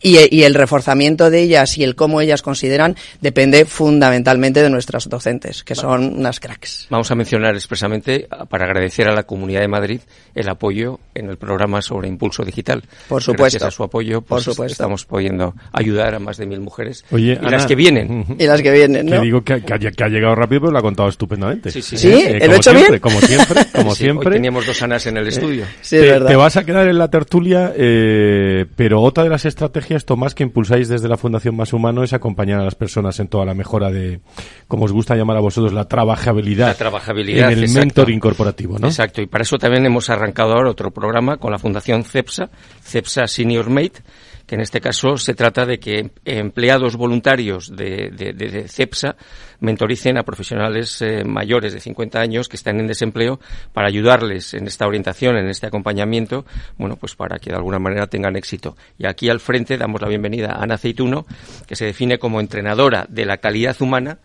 [0.02, 4.70] Y, eh, y el reforzamiento de ellas y el cómo ellas consideran depende fundamentalmente de
[4.70, 6.88] nuestras docentes, que son unas cracks.
[6.90, 10.02] Vamos a mencionar expresamente para agradecer a la Comunidad de Madrid
[10.36, 12.84] el apoyo en el programa sobre impulso digital.
[13.08, 13.44] Por supuesto.
[13.44, 14.74] Gracias a su apoyo, pues, Por supuesto.
[14.74, 18.26] estamos pudiendo ayudar a más de mil mujeres Oye, y Ana, las que vienen.
[18.38, 19.14] Y las que vienen, ¿no?
[19.18, 21.72] Que digo que, que ha, que ha llegado rápido, pero lo ha contado estupendamente.
[21.72, 23.00] Sí, sí, Sí, Eh, ¿lo he como hecho siempre, bien?
[23.02, 24.30] Como siempre, como Sí, siempre.
[24.30, 25.65] Hoy teníamos dos Anas en el estudio.
[25.82, 26.28] Sí, es te, verdad.
[26.28, 30.43] te vas a quedar en la tertulia, eh, pero otra de las estrategias, Tomás, que
[30.43, 33.91] impulsáis desde la Fundación Más Humano es acompañar a las personas en toda la mejora
[33.91, 34.20] de,
[34.68, 36.68] como os gusta llamar a vosotros, la trabajabilidad.
[36.68, 37.80] La trabajabilidad, En el exacto.
[37.80, 38.88] mentoring corporativo, ¿no?
[38.88, 42.49] Exacto, y para eso también hemos arrancado ahora otro programa con la Fundación CEPSA,
[42.84, 44.01] CEPSA Senior Mate,
[44.48, 49.16] que en este caso se trata de que empleados voluntarios de, de- de- CEPSA
[49.60, 53.39] mentoricen a profesionales eh, mayores de 50 años que están en desempleo
[53.74, 56.45] para ayudarles en esta orientación, en este acompañamiento,
[56.78, 58.78] bueno, pues para que de alguna manera tengan éxito.
[58.98, 61.26] Y aquí al frente damos la bienvenida a Ana Aceituno,
[61.68, 64.20] que se define como entrenadora de la calidad humana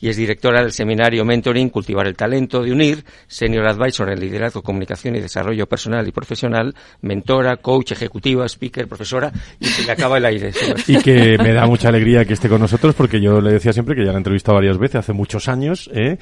[0.00, 4.62] y es directora del seminario Mentoring Cultivar el Talento de UNIR, Senior Advisor en Liderazgo,
[4.62, 10.18] Comunicación y Desarrollo Personal y Profesional, mentora, coach, ejecutiva, speaker, profesora, y se le acaba
[10.18, 10.52] el aire.
[10.86, 13.94] Y que me da mucha alegría que esté con nosotros porque yo le decía siempre
[13.94, 15.90] que ya la he entrevistado varias veces hace muchos años.
[15.92, 16.18] ¿eh?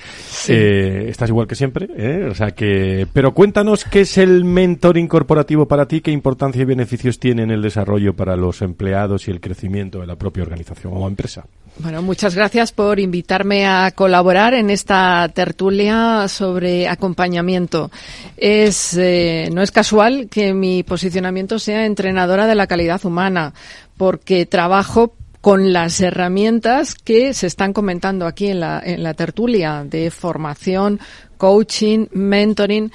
[0.49, 1.89] Eh, estás igual que siempre.
[1.97, 2.29] ¿eh?
[2.31, 6.65] O sea que, pero cuéntanos qué es el mentoring corporativo para ti, qué importancia y
[6.65, 10.93] beneficios tiene en el desarrollo para los empleados y el crecimiento de la propia organización
[10.97, 11.45] o empresa.
[11.79, 17.91] Bueno, muchas gracias por invitarme a colaborar en esta tertulia sobre acompañamiento.
[18.39, 23.53] Es, eh, no es casual que mi posicionamiento sea entrenadora de la calidad humana,
[23.99, 25.13] porque trabajo
[25.43, 30.99] con las herramientas que se están comentando aquí en la, en la tertulia de formación,
[31.37, 32.91] coaching, mentoring,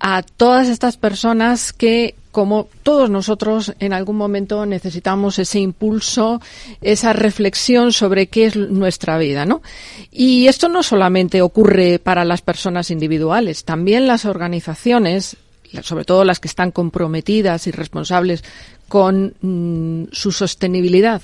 [0.00, 6.40] a todas estas personas que, como todos nosotros, en algún momento necesitamos ese impulso,
[6.80, 9.62] esa reflexión sobre qué es nuestra vida, ¿no?
[10.10, 15.36] Y esto no solamente ocurre para las personas individuales, también las organizaciones
[15.82, 18.42] sobre todo las que están comprometidas y responsables
[18.88, 21.22] con mm, su sostenibilidad,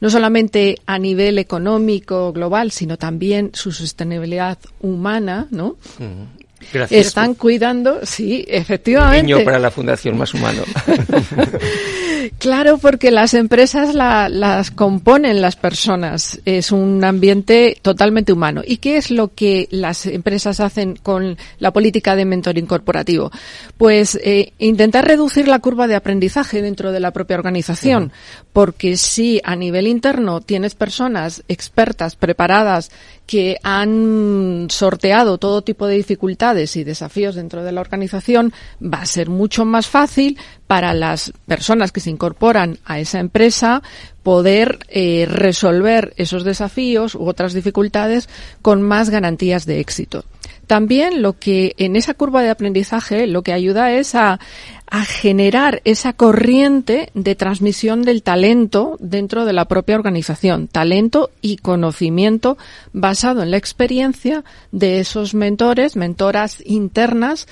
[0.00, 5.76] no solamente a nivel económico global, sino también su sostenibilidad humana, ¿no?
[6.72, 7.06] Gracias.
[7.06, 9.34] Están cuidando, sí, efectivamente.
[9.34, 10.62] Un para la Fundación Más Humano.
[12.38, 16.40] claro, porque las empresas las componen las personas.
[16.44, 18.62] Es un ambiente totalmente humano.
[18.64, 23.30] ¿Y qué es lo que las empresas hacen con la política de mentoring corporativo?
[23.76, 28.12] Pues eh, intentar reducir la curva de aprendizaje dentro de la propia organización.
[28.52, 32.90] Porque si a nivel interno tienes personas expertas, preparadas,
[33.30, 38.52] que han sorteado todo tipo de dificultades y desafíos dentro de la organización,
[38.82, 43.84] va a ser mucho más fácil para las personas que se incorporan a esa empresa
[44.24, 48.28] poder eh, resolver esos desafíos u otras dificultades
[48.62, 50.24] con más garantías de éxito.
[50.70, 54.38] También lo que en esa curva de aprendizaje lo que ayuda es a,
[54.86, 61.56] a generar esa corriente de transmisión del talento dentro de la propia organización, talento y
[61.56, 62.56] conocimiento
[62.92, 67.48] basado en la experiencia de esos mentores, mentoras internas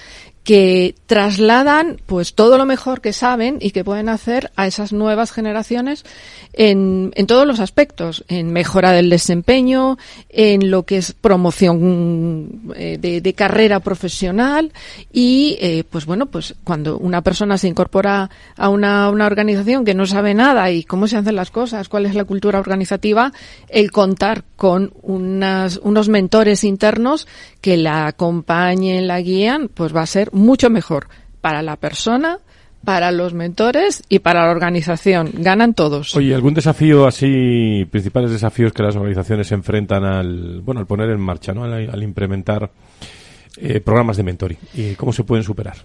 [0.49, 5.31] que trasladan pues todo lo mejor que saben y que pueden hacer a esas nuevas
[5.31, 6.07] generaciones
[6.55, 9.99] en, en todos los aspectos, en mejora del desempeño,
[10.31, 14.73] en lo que es promoción eh, de, carrera profesional
[15.13, 19.93] y eh, pues bueno pues cuando una persona se incorpora a una, una organización que
[19.93, 23.33] no sabe nada y cómo se hacen las cosas, cuál es la cultura organizativa,
[23.69, 27.29] el contar con unas, unos mentores internos
[27.61, 31.09] que la acompañen, la guían, pues va a ser mucho mejor
[31.41, 32.39] para la persona,
[32.85, 35.31] para los mentores y para la organización.
[35.35, 36.15] Ganan todos.
[36.17, 41.11] Oye, ¿algún desafío así, principales desafíos que las organizaciones se enfrentan al, bueno, al poner
[41.11, 41.65] en marcha, ¿no?
[41.65, 42.71] al, implementar
[43.57, 44.59] eh, programas de mentoring?
[44.75, 45.77] ¿Y cómo se pueden superar?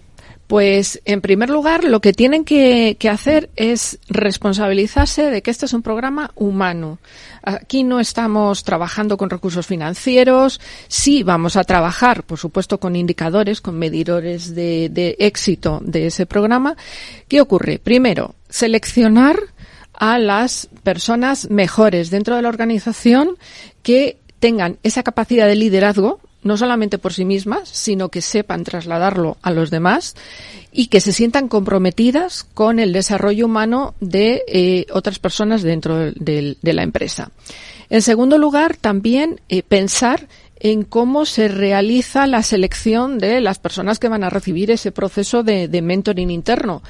[0.48, 5.74] Pues, en primer lugar, lo que tienen que, hacer es responsabilizarse de que este es
[5.74, 7.00] un programa humano.
[7.42, 10.60] Aquí no estamos trabajando con recursos financieros.
[10.88, 16.26] Sí, vamos a trabajar, por supuesto, con indicadores, con medidores de, de éxito de ese
[16.26, 16.76] programa.
[17.28, 17.80] ¿Qué ocurre?
[17.80, 19.40] Primero, seleccionar
[19.94, 23.38] a las personas mejores dentro de la organización
[23.82, 29.38] que tengan esa capacidad de liderazgo no solamente por sí mismas, sino que sepan trasladarlo
[29.42, 30.16] a los demás
[30.72, 36.58] y que se sientan comprometidas con el desarrollo humano de eh, otras personas dentro de,
[36.62, 37.32] la empresa.
[37.90, 40.28] En segundo lugar, también eh, pensar
[40.64, 45.44] en cómo se realiza la selección de las personas que van a recibir ese proceso
[45.44, 46.82] de, mentoring interno.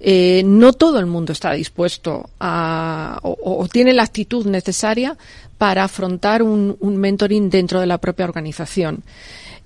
[0.00, 5.18] Eh, no todo el mundo está dispuesto a, o, tiene la actitud necesaria
[5.60, 9.02] para afrontar un, mentoring dentro de la propia organización.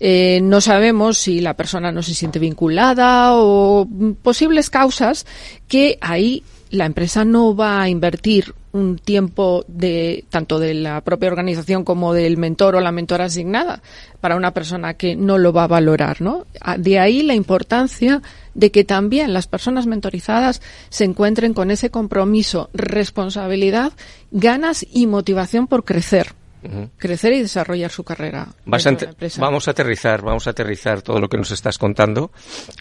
[0.00, 3.86] Eh, no sabemos si la persona no se siente vinculada o
[4.20, 5.24] posibles causas
[5.68, 11.28] que ahí la empresa no va a invertir un tiempo de tanto de la propia
[11.28, 13.82] organización como del mentor o la mentora asignada
[14.20, 16.44] para una persona que no lo va a valorar, ¿no?
[16.78, 18.20] De ahí la importancia
[18.54, 23.92] de que también las personas mentorizadas se encuentren con ese compromiso, responsabilidad,
[24.32, 26.32] ganas y motivación por crecer.
[26.96, 28.48] crecer y desarrollar su carrera.
[29.38, 32.32] vamos a aterrizar, vamos a aterrizar todo lo que nos estás contando,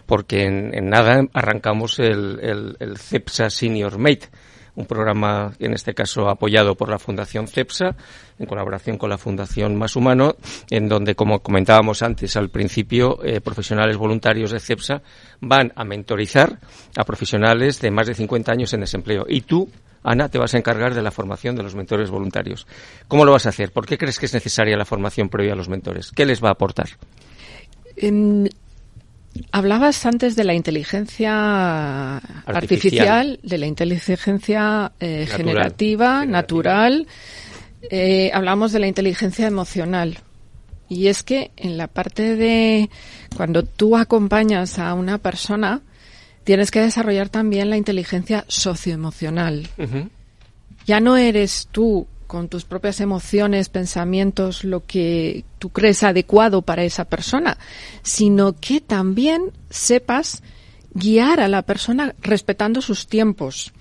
[0.08, 4.30] porque en, nada arrancamos el, el, el CEPSA Senior Mate
[4.76, 7.96] un programa, en este caso apoyado por la Fundación CEPSA,
[8.40, 10.36] en colaboración con la Fundación Más Humano,
[10.70, 15.02] en donde, como comentábamos antes al principio, eh, profesionales voluntarios de CEPSA
[15.42, 16.60] van a mentorizar
[16.96, 19.26] a profesionales de más de 50 años en desempleo.
[19.28, 19.70] Y tú,
[20.04, 22.68] Ana, te vas a encargar de la formación de los mentores voluntarios.
[23.08, 23.72] ¿Cómo lo vas a hacer?
[23.72, 26.12] ¿Por qué crees que es necesaria la formación previa a los mentores?
[26.12, 26.90] ¿Qué les va a aportar?
[29.52, 37.08] Hablabas antes de la inteligencia artificial, de la inteligencia eh, generativa, natural.
[37.90, 40.20] Eh, hablamos de la inteligencia emocional.
[40.90, 42.90] Y es que en la parte de
[43.36, 45.82] cuando tú acompañas a una persona,
[46.44, 49.68] tienes que desarrollar también la inteligencia socioemocional.
[50.86, 56.84] Ya no eres tú con tus propias emociones, pensamientos, lo que tú crees adecuado para
[56.84, 57.60] esa persona,
[58.02, 60.42] sino que también sepas
[60.96, 63.72] guiar a la persona respetando sus tiempos,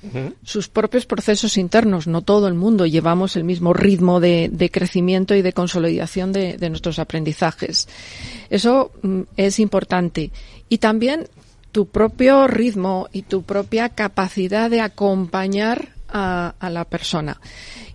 [0.43, 2.07] sus propios procesos internos.
[2.07, 6.99] No todo el mundo llevamos el mismo ritmo de, crecimiento y de consolidación de, nuestros
[6.99, 7.89] aprendizajes.
[8.51, 10.31] Eso mm, es importante.
[10.69, 11.27] Y también
[11.73, 17.41] tu propio ritmo y tu propia capacidad de acompañar a la persona.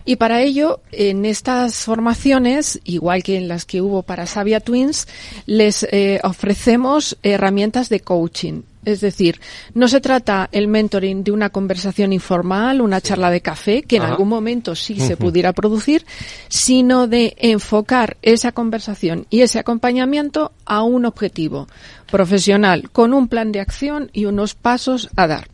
[0.08, 5.06] Y para ello, en estas formaciones, igual que en las que hubo para Sabia Twins,
[5.44, 8.62] les eh, ofrecemos herramientas de coaching.
[8.86, 9.38] Es decir,
[9.74, 14.02] no se trata el mentoring de una conversación informal, una charla de café, que en
[14.02, 16.06] algún momento sí se pudiera producir,
[16.48, 21.68] sino de enfocar esa conversación y ese acompañamiento a un objetivo
[22.10, 25.48] profesional, con un plan de acción y unos pasos a dar.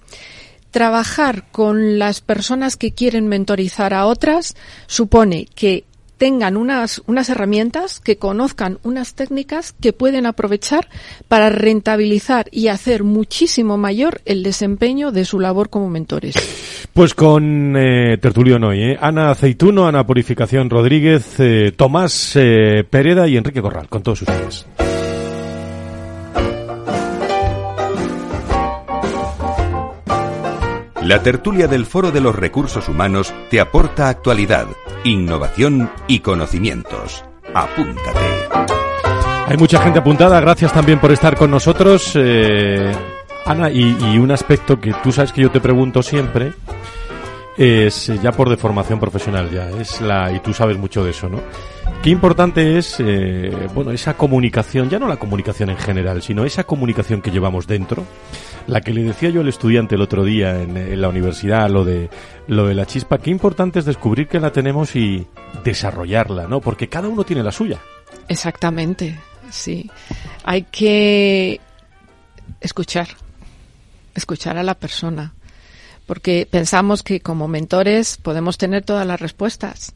[0.74, 4.56] Trabajar con las personas que quieren mentorizar a otras
[4.88, 5.84] supone que
[6.18, 10.88] tengan unas, unas herramientas, que conozcan unas técnicas que pueden aprovechar
[11.28, 16.34] para rentabilizar y hacer muchísimo mayor el desempeño de su labor como mentores.
[16.92, 18.98] Pues con eh, Tertulión hoy, ¿eh?
[19.00, 24.66] Ana Aceituno, Ana Purificación Rodríguez, eh, Tomás eh, Pereda y Enrique Corral, con todos ustedes.
[31.04, 34.66] La tertulia del Foro de los Recursos Humanos te aporta actualidad,
[35.04, 37.22] innovación y conocimientos.
[37.52, 38.20] Apúntate.
[39.46, 42.12] Hay mucha gente apuntada, gracias también por estar con nosotros.
[42.14, 42.90] eh,
[43.44, 46.54] Ana, y, y un aspecto que tú sabes que yo te pregunto siempre
[47.56, 51.28] es eh, ya por deformación profesional ya, es la y tú sabes mucho de eso,
[51.28, 51.40] ¿no?
[52.02, 56.64] Qué importante es eh, bueno, esa comunicación, ya no la comunicación en general, sino esa
[56.64, 58.04] comunicación que llevamos dentro.
[58.66, 61.84] La que le decía yo al estudiante el otro día en, en la universidad, lo
[61.84, 62.10] de
[62.46, 65.26] lo de la chispa, qué importante es descubrir que la tenemos y
[65.64, 66.60] desarrollarla, ¿no?
[66.60, 67.80] Porque cada uno tiene la suya.
[68.28, 69.18] Exactamente,
[69.50, 69.90] sí.
[70.44, 71.60] Hay que
[72.60, 73.08] escuchar,
[74.14, 75.32] escuchar a la persona,
[76.06, 79.94] porque pensamos que como mentores podemos tener todas las respuestas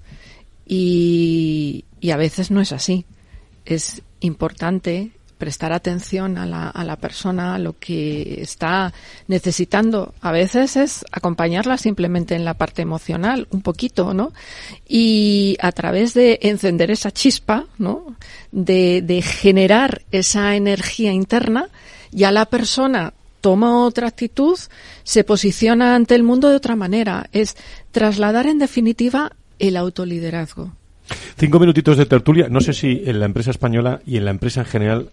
[0.69, 3.07] y, a veces no es así.
[3.65, 8.93] Es importante prestar atención a la, a la persona, a lo que está
[9.29, 10.15] necesitando.
[10.21, 14.33] A veces es acompañarla simplemente en la parte emocional, un poquito, ¿no?
[14.87, 18.17] Y a través de encender esa chispa, ¿no?
[18.51, 21.69] De, de generar esa energía interna,
[22.11, 24.59] ya la persona toma otra actitud,
[25.05, 27.29] se posiciona ante el mundo de otra manera.
[27.33, 27.57] Es
[27.93, 30.73] trasladar en definitiva el autoliderazgo.
[31.39, 32.49] Cinco minutitos de tertulia.
[32.49, 35.11] No sé si en la empresa española y en la empresa en general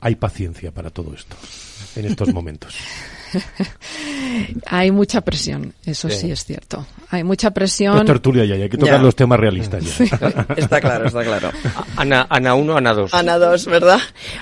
[0.00, 1.36] hay paciencia para todo esto
[1.96, 2.74] en estos momentos.
[4.66, 6.30] Hay mucha presión, eso sí, Sí.
[6.30, 6.86] es cierto.
[7.10, 7.98] Hay mucha Esto presión.
[7.98, 9.02] es tertulia ya, hay que tocar Ya.
[9.02, 10.04] los temas realistas ya.
[10.56, 11.50] Está claro, está claro.
[11.96, 13.14] Ana, Ana 1, Ana 2.
[13.14, 13.98] Ana 2, ¿verdad?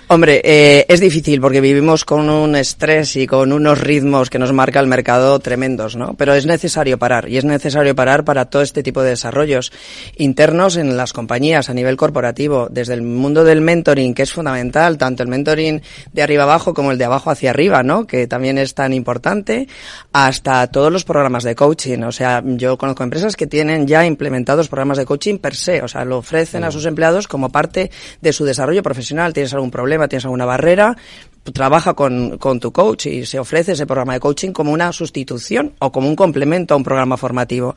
[0.08, 4.52] Hombre, eh, es difícil porque vivimos con un estrés y con unos ritmos que nos
[4.52, 6.14] marca el mercado tremendos, ¿no?
[6.14, 9.72] Pero es necesario parar y es necesario parar para todo este tipo de desarrollos
[10.16, 14.96] internos en las compañías a nivel corporativo, desde el mundo del mentoring, que es fundamental,
[14.98, 15.82] tanto el mentoring
[16.12, 18.06] de arriba abajo como el de abajo hacia arriba, ¿no?
[18.06, 19.66] Que también es tan importante,
[20.12, 22.02] hasta todos los programas de coaching.
[22.02, 25.88] O sea, yo conozco empresas que tienen ya implementados programas de coaching per se, o
[25.88, 29.32] sea, lo ofrecen a sus empleados como parte de su desarrollo profesional.
[29.32, 30.98] Tienes algún problema, tienes alguna barrera,
[31.54, 35.72] trabaja con, con tu coach y se ofrece ese programa de coaching como una sustitución
[35.78, 37.74] o como un complemento a un programa formativo.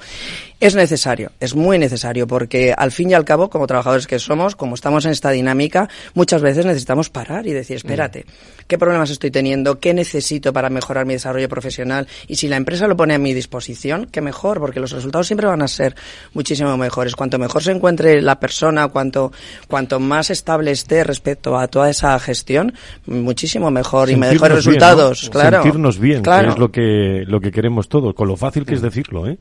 [0.60, 4.56] Es necesario, es muy necesario, porque al fin y al cabo, como trabajadores que somos,
[4.56, 8.26] como estamos en esta dinámica, muchas veces necesitamos parar y decir, espérate,
[8.66, 9.80] ¿qué problemas estoy teniendo?
[9.80, 12.08] ¿Qué necesito para mejorar mi desarrollo profesional?
[12.28, 15.46] Y si la empresa lo pone a mi disposición, qué mejor, porque los resultados siempre
[15.46, 15.96] van a ser
[16.34, 17.16] muchísimo mejores.
[17.16, 19.32] Cuanto mejor se encuentre la persona, cuanto,
[19.68, 22.74] cuanto más estable esté respecto a toda esa gestión,
[23.06, 25.30] muchísimo mejor y Sentirnos mejores bien, resultados, ¿no?
[25.30, 25.62] claro.
[25.62, 26.48] Sentirnos bien, claro.
[26.48, 29.38] que es lo que, lo que queremos todos, con lo fácil que es decirlo, ¿eh?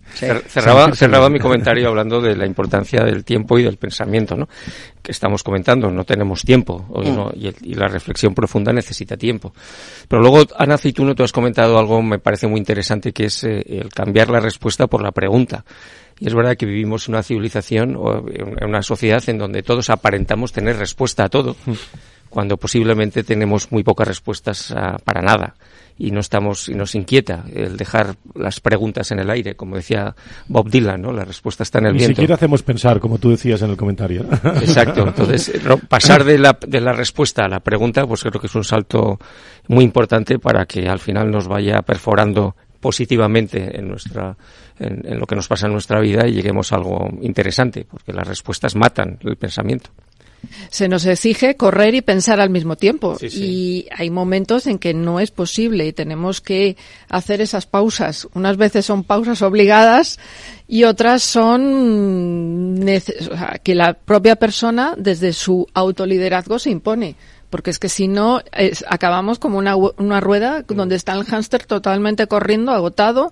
[0.49, 4.49] Cerraba, cerraba mi comentario hablando de la importancia del tiempo y del pensamiento, ¿no?
[5.03, 7.31] Que estamos comentando, no tenemos tiempo hoy, ¿no?
[7.35, 9.53] y, el- y la reflexión profunda necesita tiempo.
[10.09, 13.63] Pero luego, Ana Aceituno, tú has comentado algo, me parece muy interesante, que es eh,
[13.67, 15.65] el cambiar la respuesta por la pregunta.
[16.19, 18.25] Y es verdad que vivimos en una civilización o
[18.63, 21.57] una sociedad en donde todos aparentamos tener respuesta a todo,
[22.31, 25.55] cuando posiblemente tenemos muy pocas respuestas a- para nada
[25.99, 30.15] y no estamos y nos inquieta el dejar las preguntas en el aire, como decía
[30.49, 31.13] Bob Dylan, ¿no?
[31.13, 32.17] La respuesta está en el Ni viento.
[32.17, 34.23] siquiera hacemos pensar, como tú decías en el comentario.
[34.61, 35.07] Exacto.
[35.07, 35.53] Entonces,
[35.89, 39.19] pasar de la, de la respuesta a la pregunta, pues creo que es un salto
[39.69, 44.37] muy importante para que al final nos vaya perforando positivamente en nuestra
[44.79, 48.13] en, en lo que nos pasa en nuestra vida y lleguemos a algo interesante, porque
[48.13, 49.91] las respuestas matan el pensamiento.
[50.71, 53.17] Se nos exige correr y pensar al mismo tiempo.
[53.43, 56.77] Y hay momentos en que no es posible y tenemos que
[57.09, 58.29] hacer esas pausas.
[58.35, 60.19] Unas veces son pausas obligadas
[60.69, 67.17] y otras son nece- o sea, que la propia persona desde su autoliderazgo se impone.
[67.51, 71.65] Porque es que si no, es- acabamos como una, una rueda donde está el hámster
[71.65, 73.31] totalmente corriendo, agotado.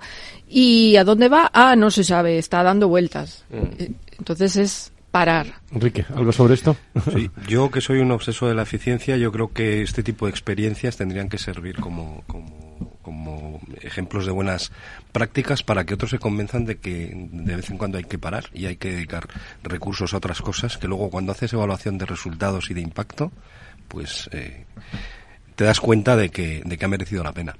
[0.48, 1.50] ¿Y a dónde va?
[1.52, 3.44] Ah, no se sabe, está dando vueltas.
[3.52, 5.46] Eh, Entonces es parar.
[5.70, 6.76] Enrique, ¿algo sobre esto?
[7.12, 10.30] Sí, yo que soy un obseso de la eficiencia, yo creo que este tipo de
[10.30, 12.24] experiencias tendrían que servir como,
[13.00, 14.72] como ejemplos de buenas
[15.12, 18.46] prácticas para que otros se convenzan de que de vez en cuando hay que parar
[18.52, 19.28] y hay que dedicar
[19.62, 23.30] recursos a otras cosas que luego cuando haces evaluación de resultados y de impacto,
[23.86, 24.64] pues eh,
[25.54, 27.54] te das cuenta de que, de que ha merecido la pena.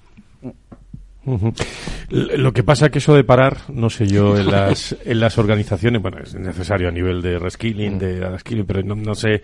[2.11, 6.03] Lo que pasa que eso de parar, no sé yo, en las, en las organizaciones,
[6.03, 9.43] bueno, es necesario a nivel de reskilling, de skilling, pero no, no sé,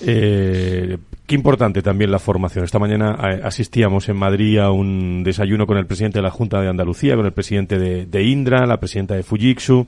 [0.00, 2.64] eh, qué importante también la formación.
[2.64, 6.60] Esta mañana eh, asistíamos en Madrid a un desayuno con el presidente de la Junta
[6.60, 9.86] de Andalucía, con el presidente de, de Indra, la presidenta de Fujitsu,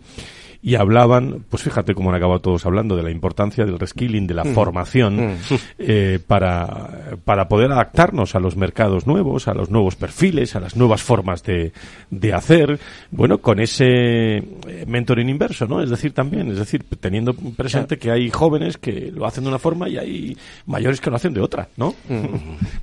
[0.65, 4.35] y hablaban, pues fíjate cómo han acabado todos hablando de la importancia del reskilling, de
[4.35, 4.55] la Mm.
[4.55, 5.37] formación, Mm.
[5.81, 10.77] eh, para, para poder adaptarnos a los mercados nuevos, a los nuevos perfiles, a las
[10.77, 11.73] nuevas formas de,
[12.11, 12.79] de hacer,
[13.11, 14.45] bueno, con ese eh,
[14.87, 15.83] mentoring inverso, ¿no?
[15.83, 19.59] Es decir, también, es decir, teniendo presente que hay jóvenes que lo hacen de una
[19.59, 20.37] forma y hay
[20.67, 21.95] mayores que lo hacen de otra, ¿no?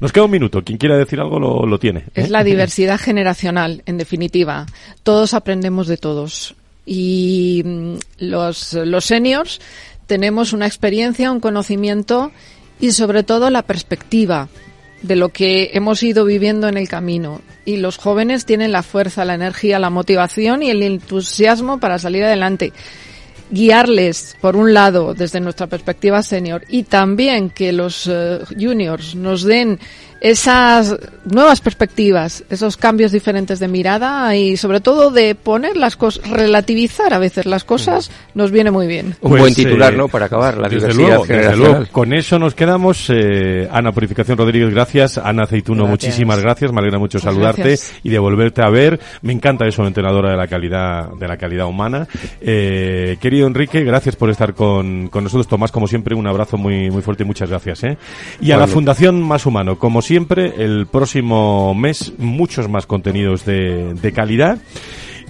[0.02, 0.62] Nos queda un minuto.
[0.64, 2.00] Quien quiera decir algo lo, lo tiene.
[2.02, 2.12] ¿eh?
[2.16, 4.66] Es la diversidad generacional, en definitiva.
[5.04, 6.56] Todos aprendemos de todos.
[6.92, 9.62] Y mm, los, los seniors
[10.08, 12.32] tenemos una experiencia, un conocimiento
[12.80, 14.50] y sobre todo la perspectiva
[15.04, 17.42] de lo que hemos ido viviendo en el camino.
[17.64, 22.24] Y los jóvenes tienen la fuerza, la energía, la motivación y el entusiasmo para salir
[22.24, 22.74] adelante.
[23.52, 29.44] Guiarles, por un lado, desde nuestra perspectiva senior, y también que los eh, juniors nos
[29.44, 29.80] den
[30.22, 36.28] esas nuevas perspectivas, esos cambios diferentes de mirada y sobre todo de poner las cosas,
[36.30, 39.16] relativizar a veces las cosas, nos viene muy bien.
[39.22, 40.08] Un buen Pues, titular, eh, ¿no?
[40.08, 41.72] Para acabar, la desde diversidad luego, desde generacional.
[41.74, 41.92] luego.
[41.92, 43.06] Con eso nos quedamos.
[43.10, 45.18] Eh, Ana Purificación Rodríguez, gracias.
[45.18, 46.08] Ana Aceituno, Gracias.
[46.10, 46.72] muchísimas gracias.
[46.72, 47.94] Me alegra mucho Muchas saludarte gracias.
[48.04, 49.00] y de volverte a ver.
[49.22, 52.08] Me encanta eso, entrenadora de la calidad, de la calidad humana.
[52.42, 55.48] Eh, querido Enrique, gracias por estar con, con nosotros.
[55.48, 57.84] Tomás, como siempre, un abrazo muy, muy fuerte y muchas gracias.
[57.84, 57.98] ¿eh?
[58.42, 58.68] Y a la.
[58.70, 64.58] Fundación Más Humano, como siempre, el próximo mes, muchos más contenidos de, de calidad.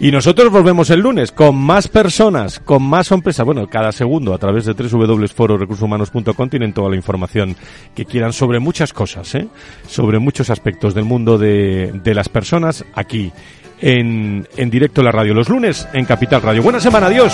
[0.01, 3.45] Y nosotros volvemos el lunes con más personas, con más empresas.
[3.45, 7.57] Bueno, cada segundo a través de www.fororecursoshumanos.com tienen toda la información
[7.93, 9.47] que quieran sobre muchas cosas, ¿eh?
[9.85, 13.33] sobre muchos aspectos del mundo de, de las personas aquí
[13.81, 15.33] en, en directo la radio.
[15.33, 16.63] Los lunes en Capital Radio.
[16.63, 17.33] Buena semana, adiós.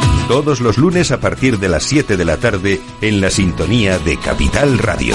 [0.31, 4.15] Todos los lunes a partir de las 7 de la tarde en la sintonía de
[4.15, 5.13] Capital Radio.